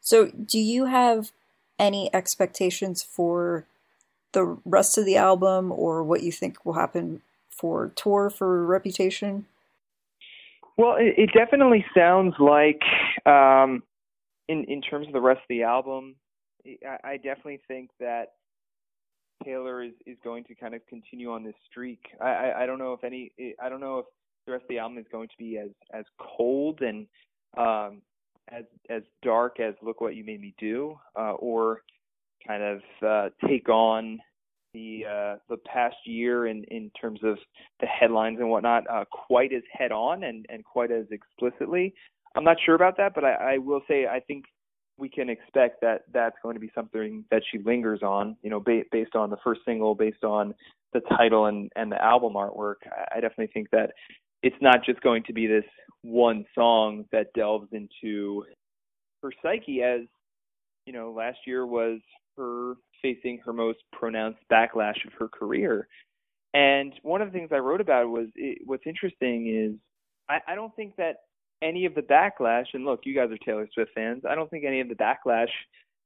So, 0.00 0.28
do 0.28 0.58
you 0.58 0.86
have 0.86 1.32
any 1.78 2.12
expectations 2.14 3.02
for 3.02 3.66
the 4.32 4.58
rest 4.64 4.98
of 4.98 5.04
the 5.04 5.16
album, 5.16 5.72
or 5.72 6.02
what 6.02 6.22
you 6.22 6.32
think 6.32 6.64
will 6.64 6.74
happen 6.74 7.22
for 7.48 7.92
tour 7.96 8.30
for 8.30 8.64
Reputation? 8.66 9.46
Well, 10.76 10.96
it, 10.96 11.14
it 11.16 11.30
definitely 11.32 11.84
sounds 11.94 12.34
like, 12.38 12.82
um, 13.24 13.82
in 14.48 14.64
in 14.64 14.82
terms 14.82 15.06
of 15.06 15.12
the 15.12 15.20
rest 15.20 15.38
of 15.38 15.48
the 15.48 15.62
album, 15.62 16.16
I, 16.66 17.12
I 17.12 17.16
definitely 17.16 17.60
think 17.66 17.90
that 18.00 18.32
Taylor 19.44 19.82
is 19.82 19.92
is 20.06 20.18
going 20.22 20.44
to 20.44 20.54
kind 20.54 20.74
of 20.74 20.86
continue 20.86 21.32
on 21.32 21.44
this 21.44 21.54
streak. 21.70 22.00
I, 22.20 22.28
I 22.28 22.62
I 22.62 22.66
don't 22.66 22.78
know 22.78 22.92
if 22.92 23.04
any 23.04 23.32
I 23.62 23.68
don't 23.68 23.80
know 23.80 23.98
if 24.00 24.06
the 24.46 24.52
rest 24.52 24.62
of 24.62 24.68
the 24.68 24.78
album 24.78 24.98
is 24.98 25.06
going 25.10 25.28
to 25.28 25.34
be 25.38 25.58
as 25.58 25.70
as 25.92 26.04
cold 26.18 26.80
and 26.82 27.06
um 27.56 28.02
as 28.50 28.64
as 28.90 29.02
dark 29.22 29.60
as 29.60 29.74
Look 29.82 30.00
What 30.00 30.14
You 30.16 30.24
Made 30.24 30.40
Me 30.40 30.54
Do, 30.58 30.98
uh, 31.18 31.32
or 31.32 31.82
kind 32.46 32.62
of 32.62 32.80
uh, 33.06 33.28
take 33.48 33.68
on 33.68 34.18
the 34.72 35.04
uh, 35.08 35.36
the 35.48 35.56
past 35.66 35.96
year 36.04 36.46
in 36.46 36.64
in 36.64 36.90
terms 37.00 37.20
of 37.22 37.38
the 37.80 37.86
headlines 37.86 38.38
and 38.38 38.50
whatnot 38.50 38.84
uh, 38.90 39.04
quite 39.10 39.52
as 39.52 39.62
head 39.72 39.92
on 39.92 40.24
and 40.24 40.46
and 40.48 40.64
quite 40.64 40.90
as 40.90 41.06
explicitly. 41.10 41.94
I'm 42.34 42.44
not 42.44 42.58
sure 42.64 42.74
about 42.74 42.98
that, 42.98 43.14
but 43.14 43.24
I, 43.24 43.54
I 43.54 43.58
will 43.58 43.80
say 43.88 44.06
I 44.06 44.20
think 44.20 44.44
we 44.98 45.08
can 45.08 45.28
expect 45.28 45.80
that 45.82 46.02
that's 46.12 46.36
going 46.42 46.54
to 46.54 46.60
be 46.60 46.70
something 46.74 47.24
that 47.30 47.42
she 47.50 47.58
lingers 47.58 48.02
on, 48.02 48.36
you 48.42 48.50
know, 48.50 48.60
ba- 48.60 48.84
based 48.90 49.14
on 49.14 49.30
the 49.30 49.36
first 49.44 49.60
single, 49.64 49.94
based 49.94 50.24
on 50.24 50.54
the 50.92 51.00
title 51.16 51.46
and 51.46 51.70
and 51.76 51.90
the 51.90 52.02
album 52.02 52.34
artwork. 52.34 52.76
I, 52.86 53.16
I 53.16 53.20
definitely 53.20 53.50
think 53.52 53.70
that 53.70 53.92
it's 54.46 54.56
not 54.60 54.84
just 54.84 55.00
going 55.00 55.22
to 55.24 55.32
be 55.32 55.46
this 55.46 55.64
one 56.02 56.44
song 56.54 57.04
that 57.10 57.32
delves 57.34 57.68
into 57.72 58.44
her 59.22 59.32
psyche 59.42 59.82
as 59.82 60.02
you 60.86 60.92
know 60.92 61.10
last 61.10 61.38
year 61.46 61.66
was 61.66 62.00
her 62.36 62.74
facing 63.02 63.38
her 63.44 63.52
most 63.52 63.78
pronounced 63.92 64.38
backlash 64.50 65.04
of 65.06 65.12
her 65.18 65.28
career 65.28 65.88
and 66.54 66.92
one 67.02 67.20
of 67.20 67.32
the 67.32 67.36
things 67.36 67.50
i 67.52 67.58
wrote 67.58 67.80
about 67.80 68.08
was 68.08 68.28
it, 68.36 68.58
what's 68.64 68.86
interesting 68.86 69.48
is 69.48 69.78
I, 70.28 70.52
I 70.52 70.54
don't 70.54 70.74
think 70.74 70.96
that 70.96 71.16
any 71.62 71.86
of 71.86 71.94
the 71.94 72.02
backlash, 72.02 72.66
and 72.74 72.84
look, 72.84 73.00
you 73.04 73.14
guys 73.14 73.30
are 73.30 73.38
Taylor 73.38 73.68
Swift 73.72 73.92
fans. 73.94 74.24
I 74.28 74.34
don't 74.34 74.50
think 74.50 74.64
any 74.64 74.80
of 74.80 74.88
the 74.88 74.94
backlash 74.94 75.48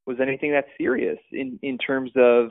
was 0.07 0.18
anything 0.20 0.53
that 0.53 0.66
serious 0.79 1.18
in 1.33 1.59
in 1.62 1.79
terms 1.79 2.11
of 2.16 2.50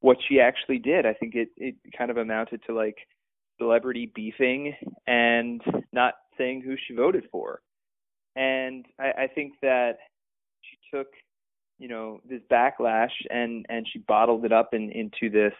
what 0.00 0.16
she 0.28 0.40
actually 0.40 0.78
did. 0.78 1.06
I 1.06 1.14
think 1.14 1.34
it 1.34 1.48
it 1.56 1.76
kind 1.96 2.10
of 2.10 2.16
amounted 2.16 2.62
to 2.66 2.74
like 2.74 2.96
celebrity 3.60 4.10
beefing 4.14 4.74
and 5.06 5.62
not 5.92 6.14
saying 6.38 6.62
who 6.62 6.74
she 6.86 6.94
voted 6.94 7.24
for. 7.30 7.60
And 8.34 8.86
I, 8.98 9.22
I 9.22 9.26
think 9.34 9.54
that 9.62 9.98
she 10.62 10.96
took, 10.96 11.08
you 11.78 11.88
know, 11.88 12.20
this 12.28 12.40
backlash 12.50 13.10
and 13.28 13.66
and 13.68 13.86
she 13.92 14.00
bottled 14.00 14.44
it 14.44 14.52
up 14.52 14.70
in, 14.72 14.90
into 14.90 15.30
this 15.30 15.52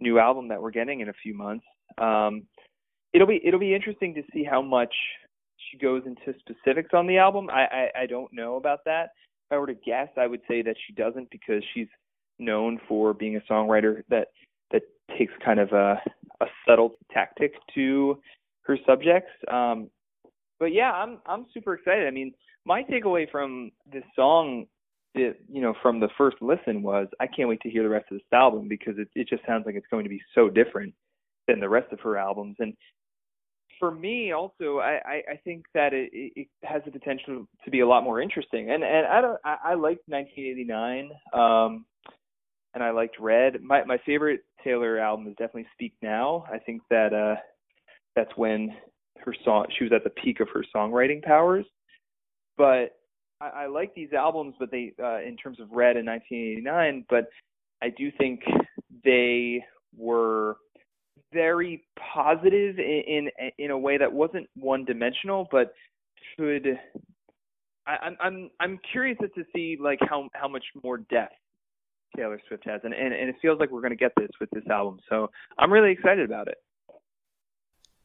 new 0.00 0.18
album 0.18 0.48
that 0.48 0.60
we're 0.60 0.70
getting 0.70 1.00
in 1.00 1.08
a 1.08 1.14
few 1.22 1.34
months. 1.34 1.64
Um, 1.98 2.42
it'll 3.12 3.26
be 3.26 3.40
it'll 3.44 3.60
be 3.60 3.74
interesting 3.74 4.14
to 4.14 4.22
see 4.32 4.44
how 4.44 4.60
much 4.60 4.94
she 5.70 5.78
goes 5.78 6.02
into 6.06 6.38
specifics 6.40 6.90
on 6.92 7.06
the 7.06 7.18
album. 7.18 7.48
I, 7.50 7.64
I 7.64 8.00
I 8.02 8.06
don't 8.06 8.32
know 8.32 8.56
about 8.56 8.80
that. 8.86 9.10
If 9.48 9.54
I 9.54 9.58
were 9.58 9.68
to 9.68 9.74
guess, 9.74 10.08
I 10.16 10.26
would 10.26 10.42
say 10.48 10.62
that 10.62 10.76
she 10.86 10.92
doesn't 10.94 11.30
because 11.30 11.62
she's 11.72 11.88
known 12.38 12.80
for 12.88 13.14
being 13.14 13.36
a 13.36 13.52
songwriter 13.52 14.02
that 14.10 14.28
that 14.72 14.82
takes 15.16 15.32
kind 15.44 15.60
of 15.60 15.72
a 15.72 16.00
a 16.40 16.46
subtle 16.66 16.96
tactic 17.12 17.54
to 17.74 18.20
her 18.62 18.78
subjects. 18.86 19.30
Um, 19.50 19.90
but 20.58 20.72
yeah, 20.72 20.92
I'm 20.92 21.18
I'm 21.26 21.46
super 21.52 21.74
excited. 21.74 22.06
I 22.06 22.10
mean, 22.10 22.32
my 22.64 22.82
takeaway 22.82 23.30
from 23.30 23.70
this 23.90 24.04
song, 24.14 24.66
it, 25.14 25.40
you 25.50 25.62
know, 25.62 25.74
from 25.82 26.00
the 26.00 26.08
first 26.18 26.36
listen 26.40 26.82
was 26.82 27.08
I 27.20 27.26
can't 27.26 27.48
wait 27.48 27.60
to 27.62 27.70
hear 27.70 27.82
the 27.82 27.88
rest 27.88 28.06
of 28.10 28.18
this 28.18 28.26
album 28.32 28.68
because 28.68 28.94
it 28.98 29.08
it 29.14 29.28
just 29.28 29.44
sounds 29.46 29.66
like 29.66 29.74
it's 29.74 29.86
going 29.90 30.04
to 30.04 30.10
be 30.10 30.22
so 30.34 30.48
different 30.48 30.94
than 31.46 31.60
the 31.60 31.68
rest 31.68 31.92
of 31.92 32.00
her 32.00 32.16
albums. 32.16 32.56
And 32.58 32.74
for 33.78 33.90
me 33.90 34.32
also 34.32 34.78
I, 34.78 35.00
I, 35.06 35.22
I 35.32 35.36
think 35.44 35.66
that 35.74 35.92
it, 35.92 36.10
it 36.12 36.48
has 36.64 36.82
the 36.84 36.90
potential 36.90 37.46
to 37.64 37.70
be 37.70 37.80
a 37.80 37.86
lot 37.86 38.04
more 38.04 38.20
interesting 38.22 38.70
and 38.70 38.82
and 38.82 39.06
I 39.06 39.20
don't 39.20 39.38
I, 39.44 39.56
I 39.64 39.74
liked 39.74 40.08
1989 40.08 41.10
um 41.34 41.84
and 42.76 42.84
I 42.84 42.90
liked 42.90 43.16
Red. 43.18 43.62
My 43.62 43.82
my 43.84 43.98
favorite 44.04 44.40
Taylor 44.62 44.98
album 44.98 45.26
is 45.26 45.32
definitely 45.38 45.66
Speak 45.72 45.94
Now. 46.02 46.44
I 46.52 46.58
think 46.58 46.82
that 46.90 47.12
uh 47.14 47.40
that's 48.14 48.30
when 48.36 48.70
her 49.24 49.34
song 49.44 49.66
she 49.76 49.84
was 49.84 49.92
at 49.94 50.04
the 50.04 50.10
peak 50.10 50.40
of 50.40 50.48
her 50.52 50.62
songwriting 50.74 51.22
powers. 51.22 51.64
But 52.58 52.98
I, 53.40 53.62
I 53.62 53.66
like 53.66 53.94
these 53.94 54.12
albums 54.12 54.54
but 54.60 54.70
they 54.70 54.92
uh 55.02 55.20
in 55.22 55.38
terms 55.38 55.58
of 55.58 55.70
Red 55.72 55.96
in 55.96 56.04
1989 56.04 57.06
but 57.08 57.28
I 57.82 57.88
do 57.88 58.12
think 58.18 58.42
they 59.04 59.64
were 59.96 60.58
very 61.32 61.82
positive 62.14 62.78
in, 62.78 63.30
in 63.38 63.50
in 63.58 63.70
a 63.70 63.78
way 63.78 63.96
that 63.96 64.12
wasn't 64.12 64.46
one 64.54 64.84
dimensional, 64.84 65.48
but 65.50 65.72
should 66.38 66.78
I, 67.86 67.96
I'm 68.02 68.16
I'm 68.20 68.50
I'm 68.60 68.80
curious 68.92 69.16
to 69.18 69.44
see 69.54 69.78
like 69.80 69.98
how 70.02 70.28
how 70.34 70.46
much 70.46 70.64
more 70.82 70.98
depth 70.98 71.36
Taylor 72.16 72.40
Swift 72.48 72.64
has, 72.64 72.80
and 72.84 72.94
and, 72.94 73.12
and 73.12 73.28
it 73.28 73.36
feels 73.40 73.58
like 73.60 73.70
we're 73.70 73.80
going 73.80 73.90
to 73.90 73.96
get 73.96 74.12
this 74.16 74.30
with 74.40 74.50
this 74.50 74.66
album. 74.70 74.98
So 75.08 75.30
I'm 75.58 75.72
really 75.72 75.92
excited 75.92 76.24
about 76.24 76.48
it. 76.48 76.58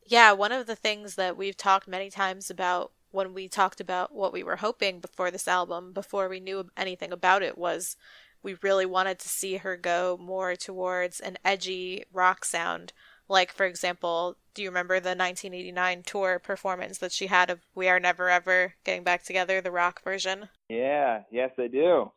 Yeah, 0.05 0.33
one 0.33 0.51
of 0.51 0.67
the 0.67 0.75
things 0.75 1.15
that 1.15 1.37
we've 1.37 1.57
talked 1.57 1.87
many 1.87 2.09
times 2.09 2.49
about 2.49 2.91
when 3.11 3.33
we 3.33 3.47
talked 3.47 3.79
about 3.81 4.13
what 4.13 4.33
we 4.33 4.43
were 4.43 4.57
hoping 4.57 4.99
before 4.99 5.31
this 5.31 5.47
album, 5.47 5.93
before 5.93 6.29
we 6.29 6.39
knew 6.39 6.69
anything 6.77 7.11
about 7.11 7.43
it, 7.43 7.57
was 7.57 7.95
we 8.43 8.55
really 8.61 8.85
wanted 8.85 9.19
to 9.19 9.29
see 9.29 9.57
her 9.57 9.77
go 9.77 10.17
more 10.19 10.55
towards 10.55 11.19
an 11.19 11.37
edgy 11.45 12.05
rock 12.11 12.43
sound 12.43 12.93
like, 13.31 13.53
for 13.53 13.65
example, 13.65 14.35
do 14.53 14.61
you 14.61 14.67
remember 14.67 14.95
the 14.95 15.15
1989 15.15 16.03
tour 16.03 16.37
performance 16.37 16.97
that 16.97 17.13
she 17.13 17.27
had 17.27 17.49
of 17.49 17.61
We 17.73 17.87
Are 17.87 17.99
Never 17.99 18.29
Ever 18.29 18.73
Getting 18.83 19.05
Back 19.05 19.23
Together, 19.23 19.61
the 19.61 19.71
rock 19.71 20.03
version? 20.03 20.49
Yeah, 20.67 21.21
yes, 21.31 21.51
I 21.57 21.67
do. 21.67 22.11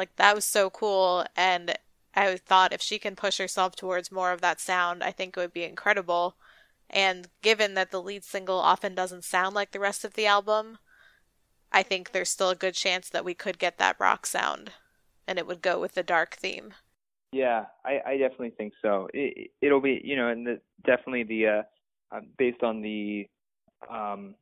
Like, 0.00 0.16
that 0.16 0.34
was 0.34 0.46
so 0.46 0.70
cool. 0.70 1.26
And 1.36 1.76
I 2.14 2.36
thought 2.36 2.72
if 2.72 2.80
she 2.80 2.98
can 2.98 3.16
push 3.16 3.36
herself 3.36 3.76
towards 3.76 4.10
more 4.10 4.32
of 4.32 4.40
that 4.40 4.58
sound, 4.58 5.04
I 5.04 5.10
think 5.10 5.36
it 5.36 5.40
would 5.40 5.52
be 5.52 5.64
incredible. 5.64 6.36
And 6.88 7.28
given 7.42 7.74
that 7.74 7.90
the 7.90 8.00
lead 8.00 8.24
single 8.24 8.58
often 8.58 8.94
doesn't 8.94 9.24
sound 9.24 9.54
like 9.54 9.72
the 9.72 9.78
rest 9.78 10.02
of 10.06 10.14
the 10.14 10.24
album, 10.24 10.78
I 11.70 11.82
think 11.82 12.12
there's 12.12 12.30
still 12.30 12.48
a 12.48 12.56
good 12.56 12.72
chance 12.72 13.10
that 13.10 13.26
we 13.26 13.34
could 13.34 13.58
get 13.58 13.76
that 13.76 14.00
rock 14.00 14.24
sound 14.24 14.72
and 15.28 15.38
it 15.38 15.46
would 15.46 15.60
go 15.60 15.78
with 15.78 15.92
the 15.92 16.02
dark 16.02 16.34
theme. 16.34 16.72
Yeah, 17.32 17.66
I, 17.84 18.00
I 18.06 18.16
definitely 18.16 18.54
think 18.56 18.72
so. 18.80 19.08
It, 19.12 19.50
it'll 19.60 19.82
be, 19.82 20.00
you 20.02 20.16
know, 20.16 20.28
and 20.28 20.46
the, 20.46 20.60
definitely 20.84 21.24
the 21.24 21.46
uh, 21.46 21.62
uh, 22.10 22.20
based 22.38 22.62
on 22.62 22.80
the 22.80 23.28
um, 23.88 24.34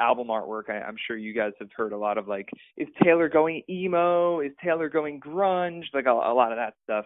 album 0.00 0.28
artwork. 0.28 0.70
I, 0.70 0.80
I'm 0.80 0.96
sure 1.06 1.16
you 1.16 1.32
guys 1.32 1.52
have 1.58 1.70
heard 1.76 1.92
a 1.92 1.98
lot 1.98 2.18
of 2.18 2.28
like, 2.28 2.48
is 2.76 2.88
Taylor 3.02 3.28
going 3.28 3.62
emo? 3.68 4.40
Is 4.40 4.52
Taylor 4.62 4.88
going 4.88 5.20
grunge? 5.20 5.84
Like 5.92 6.06
a, 6.06 6.10
a 6.10 6.34
lot 6.34 6.52
of 6.52 6.58
that 6.58 6.74
stuff. 6.84 7.04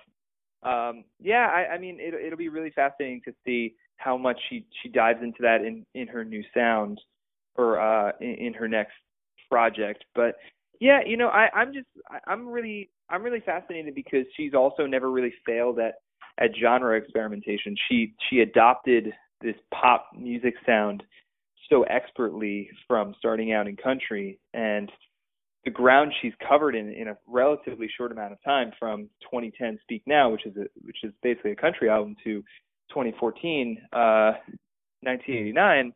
Um, 0.62 1.04
yeah, 1.20 1.48
I, 1.52 1.74
I 1.74 1.78
mean, 1.78 1.98
it, 1.98 2.14
it'll 2.14 2.38
be 2.38 2.48
really 2.48 2.70
fascinating 2.70 3.22
to 3.24 3.32
see 3.44 3.74
how 3.96 4.16
much 4.16 4.38
she 4.48 4.66
she 4.82 4.88
dives 4.88 5.22
into 5.22 5.38
that 5.42 5.64
in 5.64 5.84
in 5.94 6.06
her 6.08 6.24
new 6.24 6.42
sound 6.54 7.00
or 7.56 7.80
uh, 7.80 8.12
in, 8.20 8.34
in 8.34 8.54
her 8.54 8.68
next 8.68 8.94
project. 9.50 10.04
But 10.14 10.36
yeah, 10.80 11.00
you 11.04 11.16
know, 11.16 11.28
I, 11.28 11.48
I'm 11.54 11.72
just 11.72 11.86
I'm 12.26 12.48
really 12.48 12.90
I'm 13.08 13.22
really 13.22 13.40
fascinated 13.40 13.94
because 13.94 14.24
she's 14.36 14.54
also 14.54 14.86
never 14.86 15.10
really 15.10 15.32
failed 15.44 15.78
at 15.78 15.94
at 16.38 16.50
genre 16.60 16.96
experimentation. 16.96 17.76
She 17.88 18.14
she 18.28 18.40
adopted 18.40 19.12
this 19.40 19.56
pop 19.74 20.10
music 20.16 20.54
sound 20.64 21.02
so 21.72 21.82
expertly 21.84 22.68
from 22.86 23.14
starting 23.18 23.52
out 23.52 23.66
in 23.66 23.76
country 23.76 24.38
and 24.52 24.92
the 25.64 25.70
ground 25.70 26.12
she's 26.20 26.32
covered 26.46 26.74
in 26.74 26.92
in 26.92 27.08
a 27.08 27.16
relatively 27.26 27.88
short 27.96 28.12
amount 28.12 28.32
of 28.32 28.38
time 28.44 28.72
from 28.78 29.08
2010 29.22 29.78
Speak 29.82 30.02
Now, 30.06 30.30
which 30.30 30.44
is 30.44 30.56
a 30.56 30.66
which 30.82 30.98
is 31.02 31.12
basically 31.22 31.52
a 31.52 31.56
country 31.56 31.88
album 31.88 32.14
to 32.24 32.42
2014 32.90 33.78
uh 33.92 34.32
1989 35.00 35.92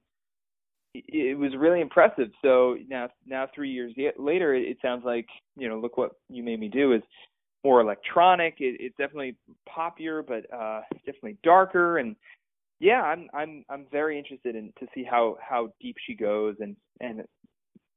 it 1.09 1.37
was 1.37 1.53
really 1.59 1.83
impressive. 1.83 2.29
So 2.43 2.77
now, 2.89 3.11
now 3.27 3.47
three 3.55 3.71
years 3.71 3.93
later, 4.19 4.55
it 4.55 4.79
sounds 4.81 5.05
like 5.05 5.27
you 5.55 5.69
know, 5.69 5.79
look 5.79 5.99
what 5.99 6.13
you 6.31 6.43
made 6.43 6.59
me 6.59 6.69
do 6.69 6.95
is 6.95 7.03
more 7.65 7.81
electronic. 7.81 8.55
It, 8.61 8.77
it's 8.81 8.97
definitely 8.97 9.37
poppier, 9.69 10.27
but 10.27 10.53
uh, 10.55 10.81
definitely 11.05 11.37
darker. 11.43 11.99
And 11.99 12.17
yeah, 12.79 13.03
I'm 13.03 13.29
I'm 13.33 13.65
I'm 13.71 13.87
very 13.91 14.19
interested 14.19 14.55
in 14.55 14.73
to 14.81 14.87
see 14.95 15.05
how 15.05 15.39
how 15.41 15.73
deep 15.81 15.97
she 16.07 16.15
goes, 16.15 16.57
and 16.61 16.77
and 17.01 17.23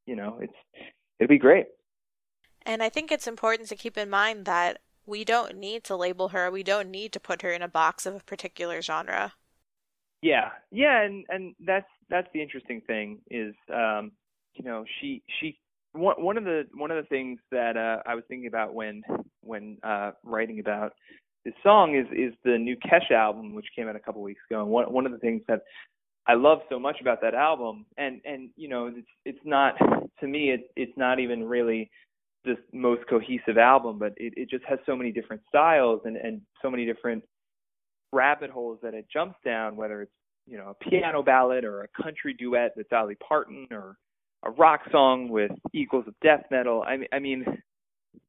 you 0.06 0.16
know, 0.16 0.40
it's 0.42 0.54
it'd 1.20 1.30
be 1.30 1.38
great. 1.38 1.66
And 2.66 2.84
I 2.84 2.90
think 2.90 3.12
it's 3.12 3.28
important 3.28 3.70
to 3.70 3.76
keep 3.76 3.98
in 3.98 4.10
mind 4.10 4.46
that 4.46 4.80
we 5.06 5.24
don't 5.24 5.58
need 5.58 5.84
to 5.86 5.96
label 5.96 6.30
her. 6.30 6.52
We 6.52 6.64
don't 6.64 6.92
need 6.92 7.12
to 7.14 7.20
put 7.20 7.42
her 7.42 7.52
in 7.52 7.62
a 7.62 7.68
box 7.68 8.06
of 8.06 8.16
a 8.16 8.20
particular 8.20 8.82
genre. 8.82 9.34
Yeah, 10.22 10.50
yeah, 10.72 11.02
and 11.02 11.26
and 11.30 11.56
that's 11.66 11.88
that's 12.10 12.28
the 12.34 12.42
interesting 12.42 12.82
thing 12.88 13.20
is, 13.32 13.56
um, 13.74 14.12
you 14.54 14.64
know, 14.64 14.84
she 15.00 15.24
she 15.40 15.58
one 15.94 16.22
one 16.22 16.38
of 16.38 16.44
the 16.44 16.64
one 16.74 16.92
of 16.92 16.98
the 16.98 17.08
things 17.08 17.40
that 17.52 17.78
uh, 17.78 18.02
I 18.06 18.16
was 18.16 18.24
thinking 18.28 18.48
about 18.48 18.74
when 18.74 19.02
when 19.42 19.78
uh, 19.84 20.12
writing 20.24 20.60
about 20.60 20.94
this 21.50 21.64
song 21.64 21.96
is 21.96 22.06
is 22.12 22.34
the 22.44 22.58
new 22.58 22.78
Kesha 22.78 23.16
album, 23.16 23.56
which 23.56 23.66
came 23.76 23.88
out 23.88 23.96
a 23.96 24.00
couple 24.00 24.22
weeks 24.22 24.42
ago. 24.50 24.62
And 24.62 24.70
one 24.70 24.92
one 24.94 25.06
of 25.06 25.12
the 25.12 25.18
things 25.18 25.42
that 25.48 25.62
I 26.28 26.36
love 26.36 26.60
so 26.70 26.80
much 26.80 26.98
about 27.02 27.22
that 27.22 27.34
album, 27.34 27.86
and 27.98 28.22
and 28.24 28.50
you 28.56 28.70
know, 28.70 28.88
it's 28.88 29.08
it's 29.26 29.46
not 29.46 29.74
to 30.20 30.28
me, 30.28 30.52
it 30.52 30.72
it's 30.76 30.96
not 30.96 31.20
even 31.20 31.44
really 31.44 31.90
the 32.46 32.56
most 32.72 33.02
cohesive 33.10 33.58
album, 33.58 33.98
but 33.98 34.14
it, 34.18 34.34
it 34.38 34.50
just 34.50 34.64
has 34.66 34.80
so 34.86 34.96
many 34.96 35.12
different 35.12 35.42
styles 35.50 36.02
and 36.06 36.18
and 36.18 36.42
so 36.62 36.70
many 36.70 36.86
different 36.86 37.24
rabbit 38.14 38.52
holes 38.52 38.78
that 38.84 38.94
it 38.94 39.08
jumps 39.12 39.38
down, 39.44 39.76
whether 39.76 40.04
it's 40.04 40.12
you 40.46 40.58
know 40.58 40.76
a 40.80 40.90
piano 40.90 41.24
ballad 41.24 41.64
or 41.64 41.82
a 41.82 42.04
country 42.04 42.36
duet 42.38 42.74
with 42.78 42.88
Dolly 42.90 43.16
Parton 43.28 43.66
or 43.72 43.98
a 44.44 44.52
rock 44.52 44.82
song 44.92 45.30
with 45.30 45.52
Eagles 45.74 46.06
of 46.08 46.14
Death 46.22 46.44
Metal. 46.52 46.84
I 46.88 46.98
mean, 46.98 47.08
I 47.12 47.20
mean, 47.20 47.44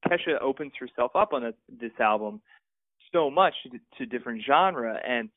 Kesha 0.09 0.40
opens 0.40 0.72
herself 0.80 1.12
up 1.14 1.35
on 1.35 1.42
this, 1.42 1.54
this 1.78 1.92
album 2.00 2.40
so 3.12 3.30
much 3.30 3.54
to, 3.64 3.78
to 3.98 4.06
different 4.06 4.42
genre, 4.46 4.98
and 5.06 5.28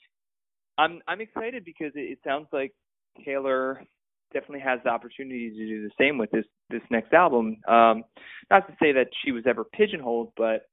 I'm 0.77 1.01
I'm 1.07 1.21
excited 1.21 1.65
because 1.65 1.91
it, 1.95 2.12
it 2.12 2.19
sounds 2.23 2.47
like 2.51 2.73
Taylor 3.25 3.81
definitely 4.33 4.62
has 4.62 4.79
the 4.83 4.89
opportunity 4.89 5.49
to 5.49 5.55
do 5.55 5.83
the 5.83 5.91
same 5.99 6.17
with 6.17 6.31
this 6.31 6.45
this 6.69 6.81
next 6.89 7.13
album. 7.13 7.57
Um, 7.67 8.03
not 8.49 8.67
to 8.67 8.73
say 8.81 8.91
that 8.93 9.07
she 9.23 9.31
was 9.31 9.43
ever 9.47 9.63
pigeonholed, 9.63 10.31
but 10.36 10.67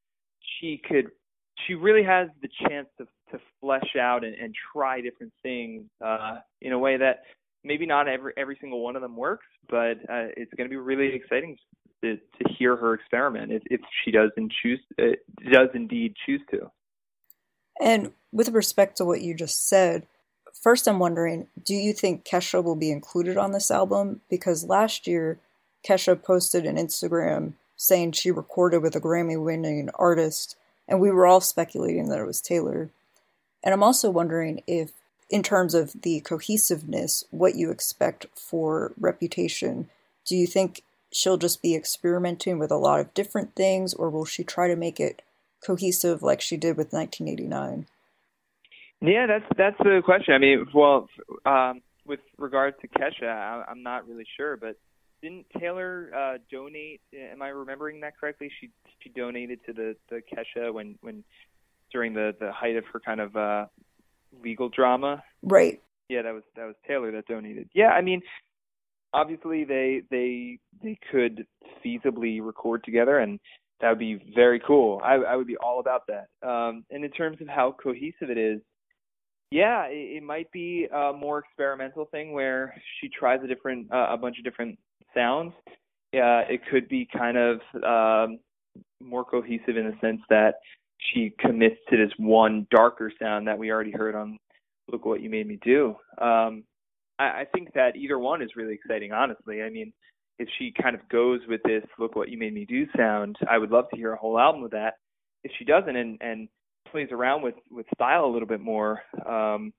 she 0.58 0.80
could 0.88 1.06
she 1.66 1.74
really 1.74 2.02
has 2.02 2.28
the 2.42 2.48
chance 2.68 2.88
to 2.98 3.06
to 3.32 3.38
flesh 3.60 3.96
out 4.00 4.24
and, 4.24 4.34
and 4.34 4.54
try 4.72 5.00
different 5.00 5.32
things 5.42 5.84
uh, 6.04 6.36
in 6.62 6.72
a 6.72 6.78
way 6.78 6.96
that 6.96 7.22
maybe 7.62 7.86
not 7.86 8.08
every 8.08 8.32
every 8.36 8.56
single 8.60 8.82
one 8.82 8.96
of 8.96 9.02
them 9.02 9.16
works, 9.16 9.46
but 9.68 9.98
uh, 10.08 10.28
it's 10.36 10.52
going 10.56 10.68
to 10.68 10.70
be 10.70 10.76
really 10.76 11.14
exciting 11.14 11.56
to, 12.02 12.16
to 12.16 12.54
hear 12.58 12.76
her 12.76 12.94
experiment 12.94 13.52
if, 13.52 13.62
if 13.66 13.80
she 14.04 14.10
does 14.10 14.30
and 14.36 14.50
choose 14.62 14.80
uh, 14.98 15.12
does 15.52 15.68
indeed 15.74 16.14
choose 16.26 16.40
to. 16.50 16.70
And 17.80 18.12
with 18.30 18.50
respect 18.50 18.96
to 18.98 19.04
what 19.04 19.22
you 19.22 19.34
just 19.34 19.66
said, 19.66 20.06
first 20.52 20.86
I'm 20.86 20.98
wondering, 20.98 21.46
do 21.64 21.74
you 21.74 21.92
think 21.92 22.24
Kesha 22.24 22.62
will 22.62 22.76
be 22.76 22.90
included 22.90 23.36
on 23.36 23.52
this 23.52 23.70
album? 23.70 24.20
Because 24.28 24.64
last 24.64 25.06
year, 25.06 25.38
Kesha 25.86 26.22
posted 26.22 26.66
an 26.66 26.76
Instagram 26.76 27.54
saying 27.76 28.12
she 28.12 28.30
recorded 28.30 28.82
with 28.82 28.94
a 28.94 29.00
Grammy-winning 29.00 29.88
artist, 29.94 30.56
and 30.86 31.00
we 31.00 31.10
were 31.10 31.26
all 31.26 31.40
speculating 31.40 32.10
that 32.10 32.18
it 32.18 32.26
was 32.26 32.42
Taylor. 32.42 32.90
And 33.64 33.72
I'm 33.72 33.82
also 33.82 34.10
wondering 34.10 34.62
if, 34.66 34.90
in 35.30 35.42
terms 35.42 35.72
of 35.74 36.02
the 36.02 36.20
cohesiveness, 36.20 37.24
what 37.30 37.54
you 37.54 37.70
expect 37.70 38.26
for 38.34 38.92
Reputation. 39.00 39.88
Do 40.26 40.36
you 40.36 40.46
think 40.46 40.82
she'll 41.10 41.38
just 41.38 41.62
be 41.62 41.74
experimenting 41.74 42.58
with 42.58 42.70
a 42.70 42.76
lot 42.76 43.00
of 43.00 43.14
different 43.14 43.54
things, 43.54 43.94
or 43.94 44.10
will 44.10 44.26
she 44.26 44.44
try 44.44 44.68
to 44.68 44.76
make 44.76 45.00
it 45.00 45.22
cohesive 45.64 46.22
like 46.22 46.40
she 46.40 46.56
did 46.56 46.76
with 46.76 46.92
1989? 46.92 47.86
Yeah, 49.02 49.26
that's 49.26 49.44
that's 49.56 49.78
the 49.78 50.02
question. 50.04 50.34
I 50.34 50.38
mean, 50.38 50.66
well, 50.74 51.08
um, 51.46 51.80
with 52.06 52.20
regard 52.38 52.74
to 52.80 52.88
Kesha, 52.88 53.28
I, 53.28 53.64
I'm 53.68 53.82
not 53.82 54.06
really 54.06 54.26
sure, 54.36 54.56
but 54.56 54.76
didn't 55.22 55.46
Taylor 55.58 56.10
uh, 56.14 56.38
donate? 56.50 57.00
Am 57.14 57.40
I 57.40 57.48
remembering 57.48 58.00
that 58.00 58.18
correctly? 58.18 58.50
She 58.60 58.70
she 59.02 59.08
donated 59.10 59.60
to 59.66 59.72
the 59.72 59.96
the 60.10 60.20
Kesha 60.20 60.72
when 60.72 60.98
when 61.00 61.24
during 61.92 62.12
the 62.12 62.34
the 62.38 62.52
height 62.52 62.76
of 62.76 62.84
her 62.92 63.00
kind 63.00 63.20
of 63.20 63.36
uh 63.36 63.66
legal 64.42 64.68
drama. 64.68 65.22
Right. 65.42 65.80
Yeah, 66.08 66.22
that 66.22 66.34
was 66.34 66.42
that 66.56 66.66
was 66.66 66.76
Taylor 66.86 67.10
that 67.12 67.26
donated. 67.26 67.70
Yeah, 67.74 67.88
I 67.88 68.02
mean, 68.02 68.22
obviously 69.12 69.64
they 69.64 70.02
they 70.10 70.58
they 70.82 70.98
could 71.10 71.46
feasibly 71.84 72.44
record 72.44 72.84
together 72.84 73.18
and 73.18 73.40
that 73.80 73.88
would 73.88 73.98
be 73.98 74.32
very 74.34 74.60
cool. 74.60 75.00
I 75.04 75.14
I 75.14 75.36
would 75.36 75.46
be 75.46 75.56
all 75.56 75.80
about 75.80 76.02
that. 76.08 76.28
Um 76.46 76.84
and 76.90 77.04
in 77.04 77.10
terms 77.10 77.40
of 77.40 77.48
how 77.48 77.74
cohesive 77.82 78.30
it 78.30 78.38
is, 78.38 78.60
yeah, 79.50 79.84
it, 79.86 80.18
it 80.18 80.22
might 80.22 80.50
be 80.52 80.86
a 80.92 81.12
more 81.12 81.38
experimental 81.38 82.06
thing 82.06 82.32
where 82.32 82.74
she 83.00 83.08
tries 83.08 83.40
a 83.42 83.46
different 83.46 83.92
uh, 83.92 84.08
a 84.10 84.16
bunch 84.16 84.38
of 84.38 84.44
different 84.44 84.78
sounds. 85.14 85.52
Yeah, 86.12 86.40
it 86.40 86.60
could 86.70 86.88
be 86.88 87.08
kind 87.16 87.36
of 87.36 87.60
um 87.84 88.38
more 89.02 89.24
cohesive 89.24 89.76
in 89.76 89.86
the 89.86 89.96
sense 90.00 90.20
that 90.28 90.54
she 90.98 91.32
commits 91.38 91.76
to 91.88 91.96
this 91.96 92.12
one 92.18 92.66
darker 92.70 93.10
sound 93.20 93.46
that 93.48 93.58
we 93.58 93.70
already 93.70 93.90
heard 93.90 94.14
on 94.14 94.38
Look 94.90 95.04
What 95.04 95.22
You 95.22 95.30
Made 95.30 95.46
Me 95.46 95.58
Do. 95.62 95.96
Um, 96.18 96.64
I, 97.18 97.24
I 97.24 97.46
think 97.54 97.72
that 97.74 97.96
either 97.96 98.18
one 98.18 98.42
is 98.42 98.50
really 98.56 98.74
exciting, 98.74 99.12
honestly. 99.12 99.62
I 99.62 99.70
mean, 99.70 99.92
if 100.40 100.48
she 100.58 100.72
kind 100.82 100.96
of 100.96 101.06
goes 101.10 101.40
with 101.46 101.60
this 101.64 101.84
Look 101.98 102.16
What 102.16 102.30
You 102.30 102.38
Made 102.38 102.54
Me 102.54 102.64
Do 102.64 102.86
sound, 102.96 103.36
I 103.48 103.58
would 103.58 103.70
love 103.70 103.90
to 103.90 103.96
hear 103.96 104.14
a 104.14 104.16
whole 104.16 104.38
album 104.38 104.64
of 104.64 104.70
that. 104.70 104.94
If 105.44 105.52
she 105.58 105.66
doesn't 105.66 105.94
and, 105.94 106.16
and 106.22 106.48
plays 106.90 107.08
around 107.12 107.42
with, 107.42 107.56
with 107.70 107.84
style 107.94 108.24
a 108.24 108.32
little 108.32 108.48
bit 108.48 108.60
more, 108.60 109.02
um, 109.26 109.72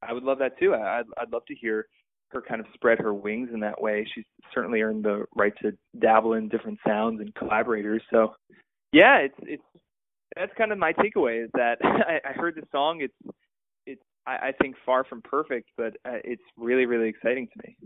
I 0.00 0.12
would 0.12 0.22
love 0.22 0.38
that 0.38 0.58
too. 0.60 0.74
I'd, 0.74 1.02
I'd 1.18 1.32
love 1.32 1.44
to 1.48 1.54
hear 1.56 1.88
her 2.28 2.40
kind 2.40 2.60
of 2.60 2.66
spread 2.72 2.98
her 3.00 3.12
wings 3.12 3.50
in 3.52 3.58
that 3.60 3.82
way. 3.82 4.06
She's 4.14 4.24
certainly 4.54 4.80
earned 4.80 5.04
the 5.04 5.24
right 5.34 5.52
to 5.62 5.72
dabble 5.98 6.34
in 6.34 6.48
different 6.48 6.78
sounds 6.86 7.20
and 7.20 7.34
collaborators. 7.34 8.02
So, 8.10 8.34
yeah, 8.92 9.18
it's 9.18 9.38
it's 9.42 9.62
that's 10.36 10.52
kind 10.56 10.70
of 10.70 10.78
my 10.78 10.92
takeaway 10.92 11.44
is 11.44 11.50
that 11.54 11.78
I, 11.82 12.20
I 12.28 12.32
heard 12.32 12.54
the 12.54 12.66
song. 12.70 13.00
It's 13.00 13.36
it's 13.86 14.02
I, 14.26 14.48
I 14.48 14.52
think 14.60 14.76
far 14.84 15.04
from 15.04 15.22
perfect, 15.22 15.70
but 15.76 15.96
uh, 16.04 16.22
it's 16.24 16.42
really 16.56 16.86
really 16.86 17.08
exciting 17.08 17.48
to 17.48 17.66
me. 17.66 17.76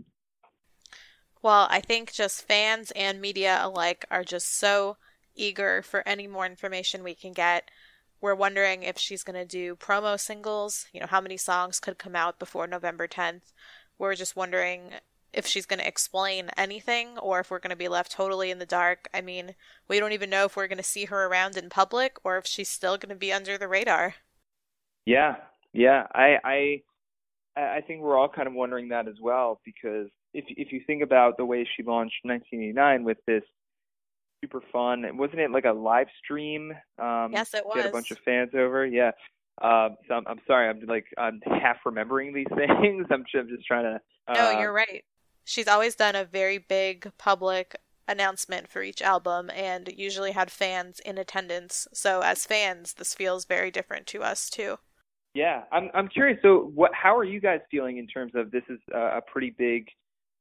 Well, 1.41 1.67
I 1.69 1.81
think 1.81 2.11
just 2.13 2.47
fans 2.47 2.91
and 2.91 3.19
media 3.19 3.59
alike 3.61 4.05
are 4.11 4.23
just 4.23 4.55
so 4.57 4.97
eager 5.35 5.81
for 5.81 6.07
any 6.07 6.27
more 6.27 6.45
information 6.45 7.03
we 7.03 7.15
can 7.15 7.33
get. 7.33 7.69
We're 8.19 8.35
wondering 8.35 8.83
if 8.83 8.99
she's 8.99 9.23
going 9.23 9.39
to 9.39 9.45
do 9.45 9.75
promo 9.75 10.19
singles, 10.19 10.87
you 10.93 10.99
know, 10.99 11.07
how 11.07 11.21
many 11.21 11.37
songs 11.37 11.79
could 11.79 11.97
come 11.97 12.15
out 12.15 12.37
before 12.37 12.67
November 12.67 13.07
10th. 13.07 13.53
We're 13.97 14.15
just 14.15 14.35
wondering 14.35 14.91
if 15.33 15.47
she's 15.47 15.65
going 15.65 15.79
to 15.79 15.87
explain 15.87 16.51
anything 16.57 17.17
or 17.17 17.39
if 17.39 17.49
we're 17.49 17.59
going 17.59 17.71
to 17.71 17.75
be 17.75 17.87
left 17.87 18.11
totally 18.11 18.51
in 18.51 18.59
the 18.59 18.65
dark. 18.65 19.07
I 19.13 19.21
mean, 19.21 19.55
we 19.87 19.99
don't 19.99 20.11
even 20.11 20.29
know 20.29 20.45
if 20.45 20.55
we're 20.55 20.67
going 20.67 20.77
to 20.77 20.83
see 20.83 21.05
her 21.05 21.25
around 21.25 21.57
in 21.57 21.69
public 21.69 22.17
or 22.23 22.37
if 22.37 22.45
she's 22.45 22.69
still 22.69 22.97
going 22.97 23.09
to 23.09 23.15
be 23.15 23.33
under 23.33 23.57
the 23.57 23.67
radar. 23.67 24.15
Yeah, 25.05 25.37
yeah, 25.73 26.05
I 26.13 26.37
I 26.43 26.81
I 27.55 27.81
think 27.81 28.01
we're 28.01 28.17
all 28.17 28.29
kind 28.29 28.47
of 28.47 28.53
wondering 28.53 28.89
that 28.89 29.07
as 29.07 29.19
well 29.19 29.59
because 29.65 30.09
if 30.33 30.45
if 30.49 30.71
you 30.71 30.81
think 30.85 31.03
about 31.03 31.37
the 31.37 31.45
way 31.45 31.67
she 31.75 31.83
launched 31.83 32.19
1989 32.23 33.03
with 33.03 33.17
this 33.27 33.43
super 34.43 34.61
fun, 34.71 35.05
wasn't 35.17 35.39
it 35.39 35.51
like 35.51 35.65
a 35.65 35.71
live 35.71 36.07
stream? 36.23 36.71
Um, 36.99 37.31
yes, 37.31 37.53
it 37.53 37.65
was. 37.65 37.75
Get 37.75 37.85
a 37.87 37.91
bunch 37.91 38.11
of 38.11 38.17
fans 38.25 38.51
over, 38.55 38.85
yeah. 38.85 39.11
Uh, 39.61 39.89
so 40.07 40.15
I'm, 40.15 40.23
I'm 40.27 40.39
sorry, 40.47 40.69
I'm 40.69 40.79
like 40.87 41.05
I'm 41.17 41.41
half 41.61 41.77
remembering 41.85 42.33
these 42.33 42.47
things. 42.55 43.05
I'm 43.11 43.23
just, 43.23 43.35
I'm 43.35 43.49
just 43.49 43.65
trying 43.65 43.83
to. 43.83 44.01
Uh, 44.27 44.33
no, 44.33 44.59
you're 44.59 44.73
right 44.73 45.03
she's 45.43 45.67
always 45.67 45.95
done 45.95 46.15
a 46.15 46.25
very 46.25 46.57
big 46.57 47.11
public 47.17 47.75
announcement 48.07 48.67
for 48.67 48.81
each 48.81 49.01
album 49.01 49.49
and 49.53 49.91
usually 49.95 50.31
had 50.31 50.51
fans 50.51 50.99
in 50.99 51.17
attendance. 51.17 51.87
So 51.93 52.21
as 52.21 52.45
fans, 52.45 52.93
this 52.93 53.13
feels 53.13 53.45
very 53.45 53.71
different 53.71 54.07
to 54.07 54.23
us 54.23 54.49
too. 54.49 54.77
Yeah, 55.33 55.63
I'm 55.71 55.89
I'm 55.93 56.09
curious. 56.09 56.39
So, 56.41 56.71
what? 56.75 56.91
How 56.93 57.15
are 57.15 57.23
you 57.23 57.39
guys 57.39 57.61
feeling 57.69 57.97
in 57.97 58.05
terms 58.05 58.33
of 58.35 58.51
this 58.51 58.63
is 58.67 58.79
a 58.93 59.21
pretty 59.31 59.55
big 59.57 59.87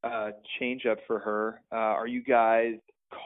uh, 0.03 0.31
change 0.59 0.87
up 0.87 0.99
for 1.07 1.19
her? 1.19 1.61
Uh, 1.73 1.77
are 1.77 2.07
you 2.07 2.23
guys 2.23 2.75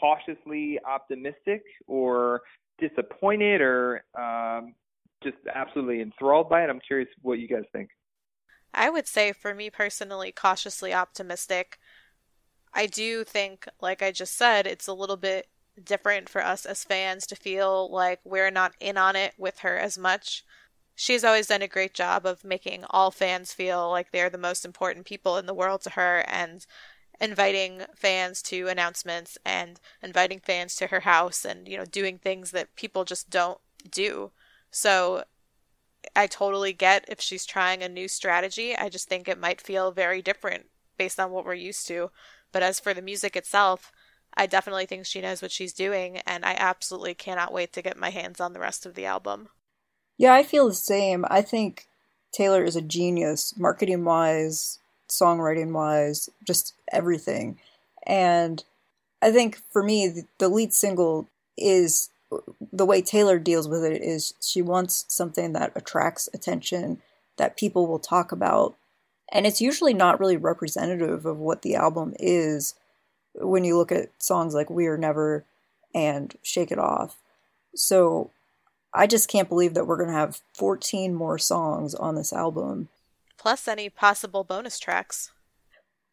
cautiously 0.00 0.78
optimistic 0.86 1.62
or 1.86 2.42
disappointed 2.78 3.60
or 3.60 4.04
um, 4.18 4.74
just 5.22 5.36
absolutely 5.54 6.00
enthralled 6.00 6.48
by 6.48 6.64
it? 6.64 6.70
I'm 6.70 6.80
curious 6.80 7.08
what 7.22 7.38
you 7.38 7.48
guys 7.48 7.64
think. 7.72 7.90
I 8.72 8.90
would 8.90 9.06
say, 9.06 9.32
for 9.32 9.54
me 9.54 9.70
personally, 9.70 10.32
cautiously 10.32 10.92
optimistic. 10.92 11.78
I 12.72 12.86
do 12.86 13.22
think, 13.22 13.68
like 13.80 14.02
I 14.02 14.10
just 14.10 14.36
said, 14.36 14.66
it's 14.66 14.88
a 14.88 14.94
little 14.94 15.16
bit 15.16 15.46
different 15.82 16.28
for 16.28 16.44
us 16.44 16.66
as 16.66 16.84
fans 16.84 17.26
to 17.26 17.36
feel 17.36 17.90
like 17.90 18.20
we're 18.24 18.50
not 18.50 18.74
in 18.80 18.96
on 18.96 19.16
it 19.16 19.34
with 19.38 19.60
her 19.60 19.78
as 19.78 19.96
much. 19.96 20.44
She's 20.94 21.24
always 21.24 21.48
done 21.48 21.62
a 21.62 21.68
great 21.68 21.94
job 21.94 22.26
of 22.26 22.44
making 22.44 22.84
all 22.90 23.10
fans 23.10 23.52
feel 23.52 23.90
like 23.90 24.10
they're 24.12 24.30
the 24.30 24.38
most 24.38 24.64
important 24.64 25.06
people 25.06 25.36
in 25.36 25.46
the 25.46 25.54
world 25.54 25.82
to 25.82 25.90
her 25.90 26.24
and 26.28 26.66
inviting 27.20 27.82
fans 27.94 28.42
to 28.42 28.68
announcements 28.68 29.38
and 29.44 29.80
inviting 30.02 30.40
fans 30.40 30.74
to 30.76 30.88
her 30.88 31.00
house 31.00 31.44
and 31.44 31.68
you 31.68 31.76
know 31.76 31.84
doing 31.84 32.18
things 32.18 32.50
that 32.50 32.74
people 32.76 33.04
just 33.04 33.30
don't 33.30 33.58
do. 33.90 34.30
So 34.70 35.24
I 36.16 36.26
totally 36.26 36.72
get 36.72 37.04
if 37.08 37.20
she's 37.20 37.46
trying 37.46 37.82
a 37.82 37.88
new 37.88 38.08
strategy. 38.08 38.76
I 38.76 38.88
just 38.88 39.08
think 39.08 39.28
it 39.28 39.38
might 39.38 39.60
feel 39.60 39.90
very 39.90 40.22
different 40.22 40.66
based 40.98 41.18
on 41.18 41.30
what 41.30 41.44
we're 41.44 41.54
used 41.54 41.86
to. 41.88 42.10
But 42.52 42.62
as 42.62 42.78
for 42.80 42.94
the 42.94 43.02
music 43.02 43.36
itself, 43.36 43.90
I 44.36 44.46
definitely 44.46 44.86
think 44.86 45.06
she 45.06 45.20
knows 45.20 45.42
what 45.42 45.52
she's 45.52 45.72
doing, 45.72 46.18
and 46.26 46.44
I 46.44 46.54
absolutely 46.58 47.14
cannot 47.14 47.52
wait 47.52 47.72
to 47.74 47.82
get 47.82 47.96
my 47.96 48.10
hands 48.10 48.40
on 48.40 48.52
the 48.52 48.60
rest 48.60 48.84
of 48.84 48.94
the 48.94 49.06
album. 49.06 49.48
Yeah, 50.16 50.34
I 50.34 50.42
feel 50.42 50.68
the 50.68 50.74
same. 50.74 51.24
I 51.28 51.42
think 51.42 51.86
Taylor 52.32 52.64
is 52.64 52.76
a 52.76 52.82
genius, 52.82 53.54
marketing 53.56 54.04
wise, 54.04 54.78
songwriting 55.08 55.72
wise, 55.72 56.28
just 56.44 56.74
everything. 56.92 57.58
And 58.06 58.64
I 59.22 59.32
think 59.32 59.60
for 59.70 59.82
me, 59.82 60.24
the 60.38 60.48
lead 60.48 60.72
single 60.72 61.28
is 61.56 62.10
the 62.72 62.86
way 62.86 63.00
Taylor 63.00 63.38
deals 63.38 63.68
with 63.68 63.84
it 63.84 64.02
is 64.02 64.34
she 64.40 64.62
wants 64.62 65.04
something 65.08 65.52
that 65.52 65.72
attracts 65.74 66.28
attention 66.34 67.00
that 67.36 67.56
people 67.56 67.86
will 67.86 67.98
talk 67.98 68.32
about. 68.32 68.74
And 69.32 69.46
it's 69.46 69.60
usually 69.60 69.94
not 69.94 70.20
really 70.20 70.36
representative 70.36 71.26
of 71.26 71.38
what 71.38 71.62
the 71.62 71.74
album 71.74 72.14
is 72.18 72.74
when 73.34 73.64
you 73.64 73.76
look 73.76 73.90
at 73.90 74.10
songs 74.18 74.54
like 74.54 74.70
We 74.70 74.86
Are 74.86 74.98
Never 74.98 75.44
and 75.94 76.34
Shake 76.42 76.70
It 76.70 76.78
Off. 76.78 77.16
So 77.74 78.30
I 78.94 79.06
just 79.06 79.28
can't 79.28 79.48
believe 79.48 79.74
that 79.74 79.86
we're 79.86 79.96
going 79.96 80.08
to 80.08 80.14
have 80.14 80.40
14 80.54 81.14
more 81.14 81.38
songs 81.38 81.94
on 81.94 82.14
this 82.14 82.32
album. 82.32 82.88
Plus 83.36 83.66
any 83.66 83.90
possible 83.90 84.44
bonus 84.44 84.78
tracks. 84.78 85.32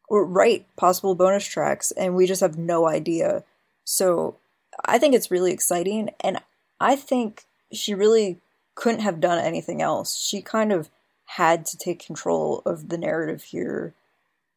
Right, 0.10 0.66
possible 0.76 1.16
bonus 1.16 1.46
tracks, 1.46 1.92
and 1.92 2.16
we 2.16 2.28
just 2.28 2.42
have 2.42 2.58
no 2.58 2.88
idea. 2.88 3.44
So 3.86 4.36
I 4.84 4.98
think 4.98 5.16
it's 5.16 5.32
really 5.32 5.54
exciting, 5.54 6.10
and 6.20 6.40
I 6.82 6.96
think 6.98 7.46
she 7.72 7.94
really 7.94 8.40
couldn't 8.76 9.02
have 9.02 9.22
done 9.22 9.38
anything 9.38 9.82
else. 9.82 10.18
She 10.18 10.42
kind 10.42 10.74
of 10.74 10.90
had 11.26 11.66
to 11.68 11.78
take 11.78 12.06
control 12.06 12.62
of 12.66 12.90
the 12.90 12.98
narrative 12.98 13.44
here, 13.44 13.94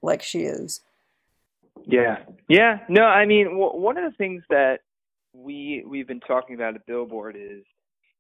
like 0.03 0.23
she 0.23 0.41
is. 0.41 0.81
Yeah, 1.87 2.25
yeah. 2.49 2.81
No, 2.89 3.05
I 3.05 3.27
mean, 3.27 3.47
w- 3.47 3.81
one 3.81 3.99
of 3.99 4.11
the 4.11 4.17
things 4.17 4.43
that 4.51 4.81
we 5.33 5.85
we've 5.87 6.09
been 6.09 6.21
talking 6.21 6.55
about 6.55 6.75
at 6.75 6.87
Billboard 6.87 7.37
is, 7.39 7.63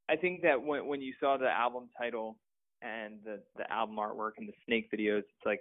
I 0.08 0.16
think 0.16 0.42
that 0.42 0.62
when 0.62 0.86
when 0.86 1.00
you 1.00 1.14
saw 1.20 1.36
the 1.36 1.48
album 1.48 1.88
title 1.96 2.36
and 2.82 3.14
the 3.24 3.40
the 3.56 3.70
album 3.72 3.96
artwork 3.96 4.32
and 4.38 4.48
the 4.48 4.52
snake 4.66 4.90
videos, 4.92 5.20
it's 5.20 5.46
like, 5.46 5.60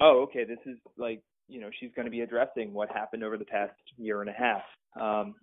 oh, 0.00 0.22
okay, 0.22 0.44
this 0.44 0.58
is 0.66 0.78
like 0.96 1.22
you 1.48 1.60
know 1.60 1.70
she's 1.78 1.90
going 1.94 2.06
to 2.06 2.10
be 2.10 2.20
addressing 2.20 2.72
what 2.72 2.90
happened 2.90 3.24
over 3.24 3.38
the 3.38 3.44
past 3.44 3.72
year 3.96 4.20
and 4.20 4.30
a 4.30 4.32
half. 4.32 4.62
Um, 5.00 5.34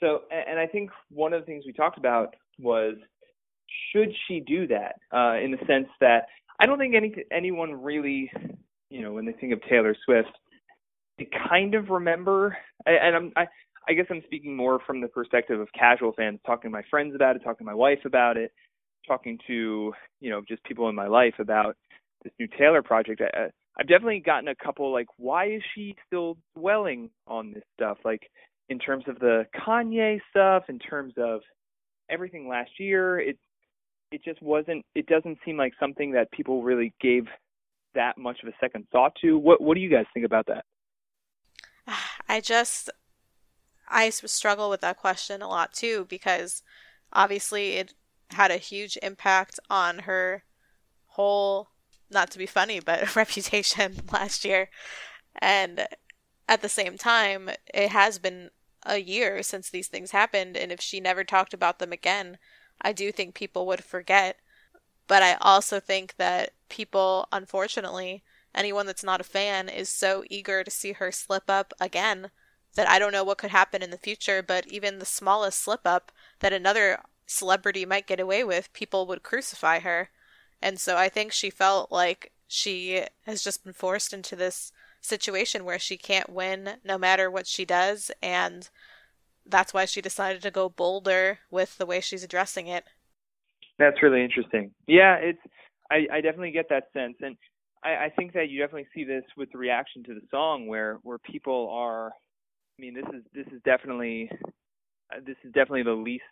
so, 0.00 0.22
and 0.30 0.58
I 0.58 0.66
think 0.66 0.90
one 1.10 1.32
of 1.32 1.42
the 1.42 1.46
things 1.46 1.64
we 1.66 1.72
talked 1.72 1.98
about 1.98 2.34
was 2.58 2.94
should 3.92 4.10
she 4.26 4.40
do 4.40 4.66
that 4.66 4.96
uh, 5.12 5.36
in 5.36 5.50
the 5.50 5.58
sense 5.66 5.88
that 6.00 6.26
I 6.60 6.66
don't 6.66 6.78
think 6.78 6.94
any 6.94 7.14
anyone 7.32 7.72
really, 7.72 8.30
you 8.90 9.02
know, 9.02 9.12
when 9.12 9.26
they 9.26 9.32
think 9.32 9.52
of 9.52 9.60
Taylor 9.68 9.96
Swift, 10.04 10.30
they 11.18 11.28
kind 11.48 11.74
of 11.74 11.90
remember. 11.90 12.56
And 12.86 13.16
I'm 13.16 13.32
I, 13.36 13.46
I 13.88 13.92
guess 13.94 14.06
I'm 14.10 14.22
speaking 14.24 14.56
more 14.56 14.78
from 14.86 15.00
the 15.00 15.08
perspective 15.08 15.60
of 15.60 15.68
casual 15.72 16.12
fans, 16.12 16.38
talking 16.46 16.70
to 16.70 16.72
my 16.72 16.82
friends 16.90 17.14
about 17.14 17.36
it, 17.36 17.40
talking 17.40 17.64
to 17.66 17.70
my 17.70 17.74
wife 17.74 18.00
about 18.04 18.36
it, 18.36 18.52
talking 19.06 19.38
to 19.46 19.92
you 20.20 20.30
know 20.30 20.42
just 20.46 20.62
people 20.64 20.88
in 20.88 20.94
my 20.94 21.06
life 21.06 21.34
about 21.38 21.76
this 22.22 22.32
new 22.38 22.48
Taylor 22.58 22.82
project. 22.82 23.20
I, 23.22 23.46
I've 23.78 23.88
definitely 23.88 24.20
gotten 24.20 24.48
a 24.48 24.54
couple 24.54 24.92
like, 24.92 25.06
why 25.16 25.46
is 25.46 25.62
she 25.74 25.96
still 26.06 26.36
dwelling 26.56 27.10
on 27.26 27.52
this 27.52 27.62
stuff? 27.74 27.98
Like, 28.04 28.22
in 28.68 28.78
terms 28.78 29.04
of 29.08 29.18
the 29.18 29.46
Kanye 29.56 30.20
stuff, 30.30 30.64
in 30.68 30.78
terms 30.78 31.14
of 31.16 31.40
everything 32.10 32.48
last 32.48 32.70
year, 32.78 33.18
it 33.18 33.38
it 34.12 34.22
just 34.24 34.42
wasn't. 34.42 34.84
It 34.94 35.06
doesn't 35.06 35.38
seem 35.44 35.56
like 35.56 35.72
something 35.78 36.12
that 36.12 36.30
people 36.32 36.62
really 36.62 36.92
gave 37.00 37.26
that 37.94 38.18
much 38.18 38.38
of 38.42 38.48
a 38.48 38.52
second 38.60 38.86
thought 38.92 39.12
to. 39.22 39.38
What 39.38 39.60
What 39.60 39.74
do 39.74 39.80
you 39.80 39.90
guys 39.90 40.06
think 40.12 40.26
about 40.26 40.46
that? 40.46 40.64
I 42.28 42.40
just 42.40 42.90
I 43.90 44.10
struggle 44.10 44.70
with 44.70 44.80
that 44.82 44.98
question 44.98 45.42
a 45.42 45.48
lot 45.48 45.72
too 45.72 46.06
because 46.08 46.62
obviously 47.12 47.72
it 47.72 47.94
had 48.30 48.50
a 48.50 48.56
huge 48.56 48.96
impact 49.02 49.58
on 49.68 50.00
her 50.00 50.44
whole 51.08 51.68
not 52.10 52.30
to 52.30 52.38
be 52.38 52.46
funny 52.46 52.80
but 52.80 53.16
reputation 53.16 53.96
last 54.12 54.44
year 54.44 54.70
and 55.40 55.86
at 56.48 56.62
the 56.62 56.68
same 56.68 56.96
time 56.96 57.50
it 57.74 57.90
has 57.90 58.18
been 58.18 58.50
a 58.84 58.98
year 58.98 59.42
since 59.42 59.68
these 59.68 59.88
things 59.88 60.10
happened, 60.10 60.56
and 60.56 60.72
if 60.72 60.80
she 60.80 61.00
never 61.00 61.24
talked 61.24 61.54
about 61.54 61.78
them 61.78 61.92
again, 61.92 62.38
I 62.80 62.92
do 62.92 63.12
think 63.12 63.34
people 63.34 63.66
would 63.66 63.84
forget. 63.84 64.38
But 65.06 65.22
I 65.22 65.34
also 65.40 65.80
think 65.80 66.16
that 66.16 66.52
people, 66.68 67.28
unfortunately, 67.32 68.22
anyone 68.54 68.86
that's 68.86 69.04
not 69.04 69.20
a 69.20 69.24
fan, 69.24 69.68
is 69.68 69.88
so 69.88 70.24
eager 70.30 70.64
to 70.64 70.70
see 70.70 70.92
her 70.92 71.12
slip 71.12 71.44
up 71.48 71.72
again 71.80 72.30
that 72.76 72.88
I 72.88 72.98
don't 72.98 73.12
know 73.12 73.24
what 73.24 73.38
could 73.38 73.50
happen 73.50 73.82
in 73.82 73.90
the 73.90 73.98
future, 73.98 74.42
but 74.42 74.66
even 74.66 74.98
the 74.98 75.04
smallest 75.04 75.60
slip 75.60 75.80
up 75.84 76.12
that 76.40 76.52
another 76.52 77.00
celebrity 77.26 77.84
might 77.84 78.06
get 78.06 78.20
away 78.20 78.44
with, 78.44 78.72
people 78.72 79.06
would 79.06 79.22
crucify 79.22 79.80
her. 79.80 80.10
And 80.62 80.78
so 80.78 80.96
I 80.96 81.08
think 81.08 81.32
she 81.32 81.50
felt 81.50 81.90
like 81.90 82.32
she 82.46 83.04
has 83.26 83.42
just 83.42 83.64
been 83.64 83.72
forced 83.72 84.12
into 84.12 84.36
this 84.36 84.72
situation 85.00 85.64
where 85.64 85.78
she 85.78 85.96
can't 85.96 86.30
win 86.30 86.70
no 86.84 86.98
matter 86.98 87.30
what 87.30 87.46
she 87.46 87.64
does 87.64 88.10
and 88.22 88.68
that's 89.46 89.72
why 89.72 89.84
she 89.84 90.02
decided 90.02 90.42
to 90.42 90.50
go 90.50 90.68
bolder 90.68 91.38
with 91.50 91.78
the 91.78 91.86
way 91.86 92.00
she's 92.00 92.22
addressing 92.22 92.66
it. 92.66 92.84
That's 93.78 94.02
really 94.02 94.22
interesting. 94.22 94.72
Yeah, 94.86 95.14
it's 95.16 95.40
I, 95.90 96.06
I 96.12 96.20
definitely 96.20 96.50
get 96.50 96.68
that 96.68 96.88
sense 96.92 97.16
and 97.20 97.36
I, 97.82 97.90
I 97.90 98.12
think 98.16 98.34
that 98.34 98.50
you 98.50 98.60
definitely 98.60 98.88
see 98.94 99.04
this 99.04 99.24
with 99.36 99.50
the 99.52 99.58
reaction 99.58 100.04
to 100.04 100.14
the 100.14 100.20
song 100.30 100.66
where 100.66 100.98
where 101.02 101.18
people 101.18 101.70
are 101.72 102.12
I 102.80 102.82
mean 102.82 102.94
this 102.94 103.04
is 103.14 103.22
this 103.34 103.46
is 103.52 103.60
definitely 103.62 104.30
uh, 105.14 105.20
this 105.26 105.36
is 105.44 105.52
definitely 105.52 105.82
the 105.82 105.92
least 105.92 106.24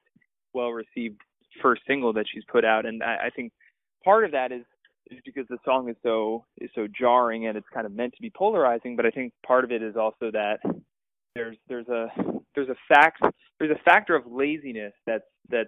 well 0.54 0.70
received 0.70 1.20
first 1.60 1.82
single 1.86 2.14
that 2.14 2.24
she's 2.32 2.44
put 2.50 2.64
out 2.64 2.86
and 2.86 3.02
I, 3.02 3.26
I 3.26 3.30
think 3.36 3.52
part 4.02 4.24
of 4.24 4.32
that 4.32 4.50
is 4.50 4.64
is 5.10 5.18
because 5.26 5.46
the 5.48 5.58
song 5.62 5.90
is 5.90 5.96
so 6.02 6.46
is 6.58 6.70
so 6.74 6.86
jarring 6.86 7.46
and 7.48 7.56
it's 7.58 7.66
kind 7.72 7.84
of 7.84 7.92
meant 7.92 8.14
to 8.14 8.22
be 8.22 8.30
polarizing. 8.30 8.96
But 8.96 9.04
I 9.04 9.10
think 9.10 9.34
part 9.46 9.64
of 9.64 9.72
it 9.72 9.82
is 9.82 9.94
also 9.94 10.30
that 10.32 10.60
there's 11.34 11.56
there's 11.68 11.88
a 11.88 12.08
there's 12.54 12.68
a 12.70 12.94
fact 12.94 13.20
there's 13.58 13.70
a 13.70 13.82
factor 13.84 14.14
of 14.14 14.24
laziness 14.26 14.94
that's 15.06 15.24
that 15.50 15.66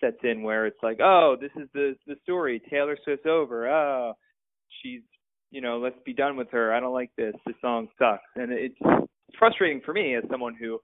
sets 0.00 0.18
in 0.22 0.42
where 0.42 0.66
it's 0.66 0.82
like, 0.82 0.98
oh, 1.02 1.36
this 1.40 1.50
is 1.56 1.68
the 1.72 1.96
the 2.06 2.16
story. 2.22 2.60
Taylor 2.70 2.98
Swift's 3.02 3.26
over. 3.26 3.68
Oh, 3.68 4.12
she's 4.82 5.00
you 5.50 5.62
know, 5.62 5.78
let's 5.78 5.96
be 6.04 6.12
done 6.12 6.36
with 6.36 6.50
her. 6.50 6.74
I 6.74 6.80
don't 6.80 6.92
like 6.92 7.10
this. 7.16 7.34
This 7.46 7.56
song 7.62 7.88
sucks, 7.98 8.22
and 8.36 8.52
it's 8.52 8.78
frustrating 9.38 9.80
for 9.84 9.92
me 9.92 10.14
as 10.14 10.24
someone 10.30 10.54
who 10.54 10.78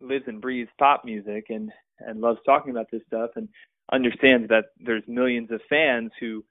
lives 0.00 0.24
and 0.26 0.40
breathes 0.40 0.70
pop 0.78 1.04
music 1.04 1.46
and 1.48 1.70
and 2.00 2.20
loves 2.20 2.38
talking 2.44 2.70
about 2.70 2.86
this 2.92 3.02
stuff 3.06 3.30
and 3.36 3.48
understands 3.92 4.48
that 4.48 4.66
there's 4.78 5.02
millions 5.06 5.50
of 5.50 5.60
fans 5.68 6.10
who 6.20 6.44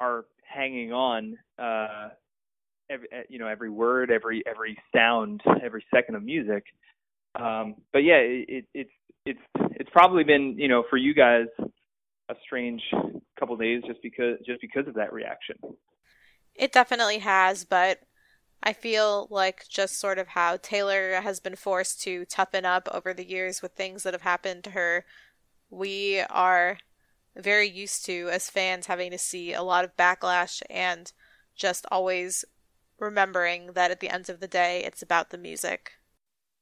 are 0.00 0.24
hanging 0.44 0.92
on 0.92 1.36
uh 1.58 2.08
every 2.90 3.08
eh, 3.12 3.22
you 3.28 3.38
know 3.38 3.48
every 3.48 3.70
word 3.70 4.10
every 4.10 4.42
every 4.46 4.76
sound 4.94 5.40
every 5.62 5.84
second 5.92 6.14
of 6.14 6.22
music. 6.22 6.64
Um 7.34 7.76
but 7.92 8.00
yeah 8.00 8.18
it, 8.18 8.66
it's 8.74 8.90
it's 9.26 9.40
it's 9.72 9.90
probably 9.90 10.24
been 10.24 10.56
you 10.58 10.68
know 10.68 10.84
for 10.88 10.96
you 10.96 11.14
guys 11.14 11.46
a 12.28 12.34
strange 12.44 12.82
couple 13.38 13.56
days 13.56 13.82
just 13.86 14.00
because 14.02 14.38
just 14.46 14.60
because 14.60 14.86
of 14.86 14.94
that 14.94 15.12
reaction. 15.12 15.56
It 16.54 16.72
definitely 16.72 17.18
has 17.18 17.64
but 17.64 18.00
I 18.66 18.72
feel 18.72 19.28
like 19.30 19.68
just 19.68 20.00
sort 20.00 20.18
of 20.18 20.28
how 20.28 20.56
Taylor 20.56 21.20
has 21.20 21.38
been 21.38 21.54
forced 21.54 22.00
to 22.02 22.24
toughen 22.24 22.64
up 22.64 22.88
over 22.90 23.12
the 23.12 23.28
years 23.28 23.60
with 23.60 23.72
things 23.72 24.02
that 24.02 24.14
have 24.14 24.22
happened 24.22 24.64
to 24.64 24.70
her. 24.70 25.04
We 25.68 26.20
are 26.30 26.78
very 27.36 27.68
used 27.68 28.06
to 28.06 28.30
as 28.32 28.48
fans 28.48 28.86
having 28.86 29.10
to 29.10 29.18
see 29.18 29.52
a 29.52 29.62
lot 29.62 29.84
of 29.84 29.96
backlash 29.98 30.62
and 30.70 31.12
just 31.54 31.84
always 31.92 32.46
remembering 32.98 33.72
that 33.74 33.90
at 33.90 34.00
the 34.00 34.08
end 34.08 34.30
of 34.30 34.40
the 34.40 34.48
day 34.48 34.82
it's 34.82 35.02
about 35.02 35.28
the 35.28 35.36
music. 35.36 35.92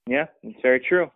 Yeah, 0.08 0.26
it's 0.42 0.60
very 0.60 0.80
true. 0.80 1.12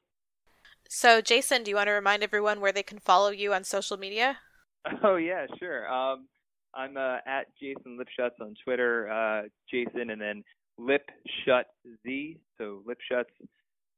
So, 0.88 1.20
Jason, 1.20 1.64
do 1.64 1.70
you 1.70 1.76
want 1.76 1.88
to 1.88 1.92
remind 1.92 2.22
everyone 2.22 2.60
where 2.60 2.70
they 2.70 2.84
can 2.84 3.00
follow 3.00 3.30
you 3.30 3.52
on 3.52 3.64
social 3.64 3.96
media? 3.96 4.38
Oh 5.02 5.16
yeah, 5.16 5.46
sure. 5.58 5.92
Um, 5.92 6.28
I'm 6.72 6.96
uh, 6.96 7.16
at 7.26 7.46
Jason 7.60 7.98
Lipshutz 7.98 8.40
on 8.40 8.54
Twitter. 8.62 9.10
Uh, 9.10 9.48
Jason, 9.68 10.10
and 10.10 10.20
then 10.20 10.44
Lip 10.78 11.08
Shut 11.44 11.66
Z, 12.02 12.38
so 12.58 12.82
Lip 12.86 12.98
Shuts. 13.10 13.30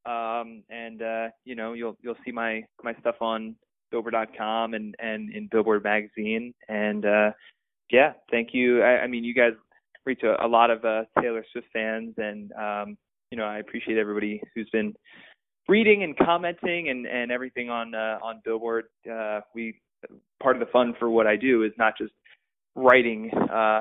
Um, 0.07 0.63
and 0.71 1.03
uh, 1.03 1.29
you 1.45 1.55
know, 1.55 1.73
you'll 1.73 1.97
you'll 2.03 2.17
see 2.25 2.33
my 2.33 2.63
my 2.83 2.95
stuff 3.01 3.17
on 3.21 3.57
Billboard.com 3.91 4.75
and 4.75 4.95
and 4.99 5.33
in 5.33 5.49
Billboard 5.51 5.83
magazine. 5.85 6.55
And 6.69 7.05
uh, 7.05 7.31
yeah, 7.91 8.13
thank 8.31 8.51
you. 8.53 8.83
I, 8.83 9.01
I 9.03 9.07
mean, 9.07 9.25
you 9.25 9.35
guys 9.35 9.53
reach 10.07 10.23
a, 10.23 10.45
a 10.45 10.49
lot 10.49 10.71
of 10.71 10.85
uh, 10.85 11.03
Taylor 11.21 11.45
Swift 11.53 11.69
fans, 11.73 12.15
and 12.17 12.53
um, 12.53 12.97
you 13.31 13.39
know, 13.39 13.45
I 13.45 13.59
appreciate 13.59 13.99
everybody 13.99 14.41
who's 14.55 14.69
been 14.71 14.95
reading 15.69 16.03
and 16.03 16.17
commenting 16.17 16.89
and 16.89 17.07
and 17.07 17.31
everything 17.31 17.71
on 17.71 17.95
uh, 17.95 18.19
on 18.23 18.41
Billboard. 18.45 18.87
Uh, 19.11 19.41
we 19.55 19.81
part 20.41 20.57
of 20.57 20.61
the 20.61 20.73
fun 20.73 20.95
for 20.99 21.11
what 21.11 21.27
I 21.27 21.37
do 21.37 21.65
is 21.65 21.73
not 21.77 21.95
just 21.99 22.13
writing 22.75 23.31
uh, 23.53 23.81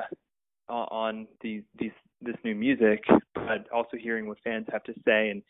on 0.68 1.26
these 1.40 1.62
these 1.78 1.92
this 2.20 2.36
new 2.44 2.54
music, 2.54 3.04
but 3.34 3.68
also 3.72 3.96
hearing 3.96 4.26
what 4.26 4.38
fans 4.44 4.66
have 4.72 4.84
to 4.84 4.94
say 5.06 5.30
and 5.30 5.42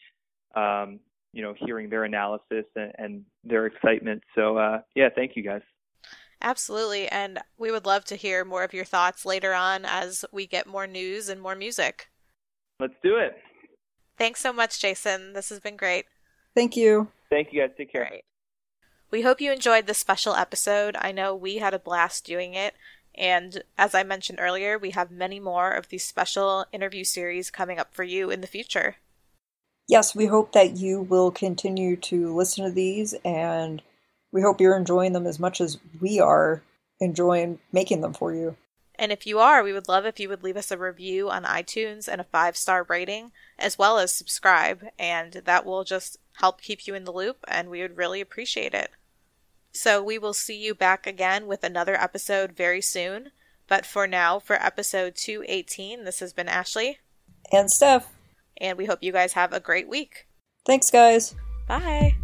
um, 0.54 1.00
you 1.32 1.42
know 1.42 1.54
hearing 1.58 1.88
their 1.90 2.04
analysis 2.04 2.64
and, 2.76 2.92
and 2.98 3.24
their 3.44 3.66
excitement. 3.66 4.22
So 4.34 4.56
uh, 4.56 4.80
yeah, 4.94 5.08
thank 5.14 5.32
you 5.36 5.42
guys. 5.42 5.62
Absolutely, 6.40 7.08
and 7.08 7.40
we 7.58 7.70
would 7.70 7.86
love 7.86 8.04
to 8.06 8.16
hear 8.16 8.44
more 8.44 8.62
of 8.62 8.72
your 8.72 8.84
thoughts 8.84 9.24
later 9.26 9.54
on 9.54 9.84
as 9.84 10.24
we 10.32 10.46
get 10.46 10.66
more 10.66 10.86
news 10.86 11.28
and 11.28 11.40
more 11.40 11.56
music. 11.56 12.08
Let's 12.78 12.94
do 13.02 13.16
it. 13.16 13.36
Thanks 14.16 14.40
so 14.40 14.52
much, 14.52 14.80
Jason. 14.80 15.32
This 15.32 15.48
has 15.48 15.60
been 15.60 15.76
great. 15.76 16.06
Thank 16.54 16.76
you. 16.76 17.08
Thank 17.30 17.52
you 17.52 17.60
guys. 17.60 17.70
Take 17.76 17.92
care. 17.92 18.06
Great. 18.08 18.24
We 19.10 19.22
hope 19.22 19.40
you 19.40 19.52
enjoyed 19.52 19.86
this 19.86 19.98
special 19.98 20.34
episode. 20.34 20.96
I 21.00 21.12
know 21.12 21.34
we 21.34 21.58
had 21.58 21.72
a 21.72 21.78
blast 21.78 22.26
doing 22.26 22.54
it. 22.54 22.74
And 23.18 23.64
as 23.76 23.96
I 23.96 24.04
mentioned 24.04 24.38
earlier, 24.40 24.78
we 24.78 24.92
have 24.92 25.10
many 25.10 25.40
more 25.40 25.72
of 25.72 25.88
these 25.88 26.06
special 26.06 26.64
interview 26.72 27.02
series 27.02 27.50
coming 27.50 27.78
up 27.78 27.92
for 27.92 28.04
you 28.04 28.30
in 28.30 28.40
the 28.40 28.46
future. 28.46 28.96
Yes, 29.88 30.14
we 30.14 30.26
hope 30.26 30.52
that 30.52 30.76
you 30.76 31.02
will 31.02 31.32
continue 31.32 31.96
to 31.96 32.34
listen 32.34 32.64
to 32.64 32.70
these, 32.70 33.14
and 33.24 33.82
we 34.30 34.42
hope 34.42 34.60
you're 34.60 34.76
enjoying 34.76 35.14
them 35.14 35.26
as 35.26 35.40
much 35.40 35.60
as 35.60 35.78
we 36.00 36.20
are 36.20 36.62
enjoying 37.00 37.58
making 37.72 38.02
them 38.02 38.12
for 38.12 38.32
you. 38.32 38.56
And 38.94 39.10
if 39.10 39.26
you 39.26 39.38
are, 39.38 39.62
we 39.62 39.72
would 39.72 39.88
love 39.88 40.04
if 40.06 40.20
you 40.20 40.28
would 40.28 40.44
leave 40.44 40.56
us 40.56 40.70
a 40.70 40.78
review 40.78 41.30
on 41.30 41.44
iTunes 41.44 42.06
and 42.06 42.20
a 42.20 42.24
five 42.24 42.56
star 42.56 42.84
rating, 42.88 43.32
as 43.58 43.78
well 43.78 43.98
as 43.98 44.12
subscribe, 44.12 44.84
and 44.98 45.32
that 45.32 45.66
will 45.66 45.82
just 45.82 46.18
help 46.34 46.60
keep 46.60 46.86
you 46.86 46.94
in 46.94 47.04
the 47.04 47.12
loop, 47.12 47.38
and 47.48 47.68
we 47.68 47.80
would 47.80 47.96
really 47.96 48.20
appreciate 48.20 48.74
it. 48.74 48.92
So 49.78 50.02
we 50.02 50.18
will 50.18 50.34
see 50.34 50.56
you 50.56 50.74
back 50.74 51.06
again 51.06 51.46
with 51.46 51.62
another 51.62 51.94
episode 51.94 52.56
very 52.56 52.82
soon. 52.82 53.30
But 53.68 53.86
for 53.86 54.08
now, 54.08 54.40
for 54.40 54.56
episode 54.56 55.14
218, 55.14 56.04
this 56.04 56.18
has 56.18 56.32
been 56.32 56.48
Ashley. 56.48 56.98
And 57.52 57.70
Steph. 57.70 58.08
And 58.60 58.76
we 58.76 58.86
hope 58.86 59.04
you 59.04 59.12
guys 59.12 59.34
have 59.34 59.52
a 59.52 59.60
great 59.60 59.88
week. 59.88 60.26
Thanks, 60.66 60.90
guys. 60.90 61.36
Bye. 61.68 62.16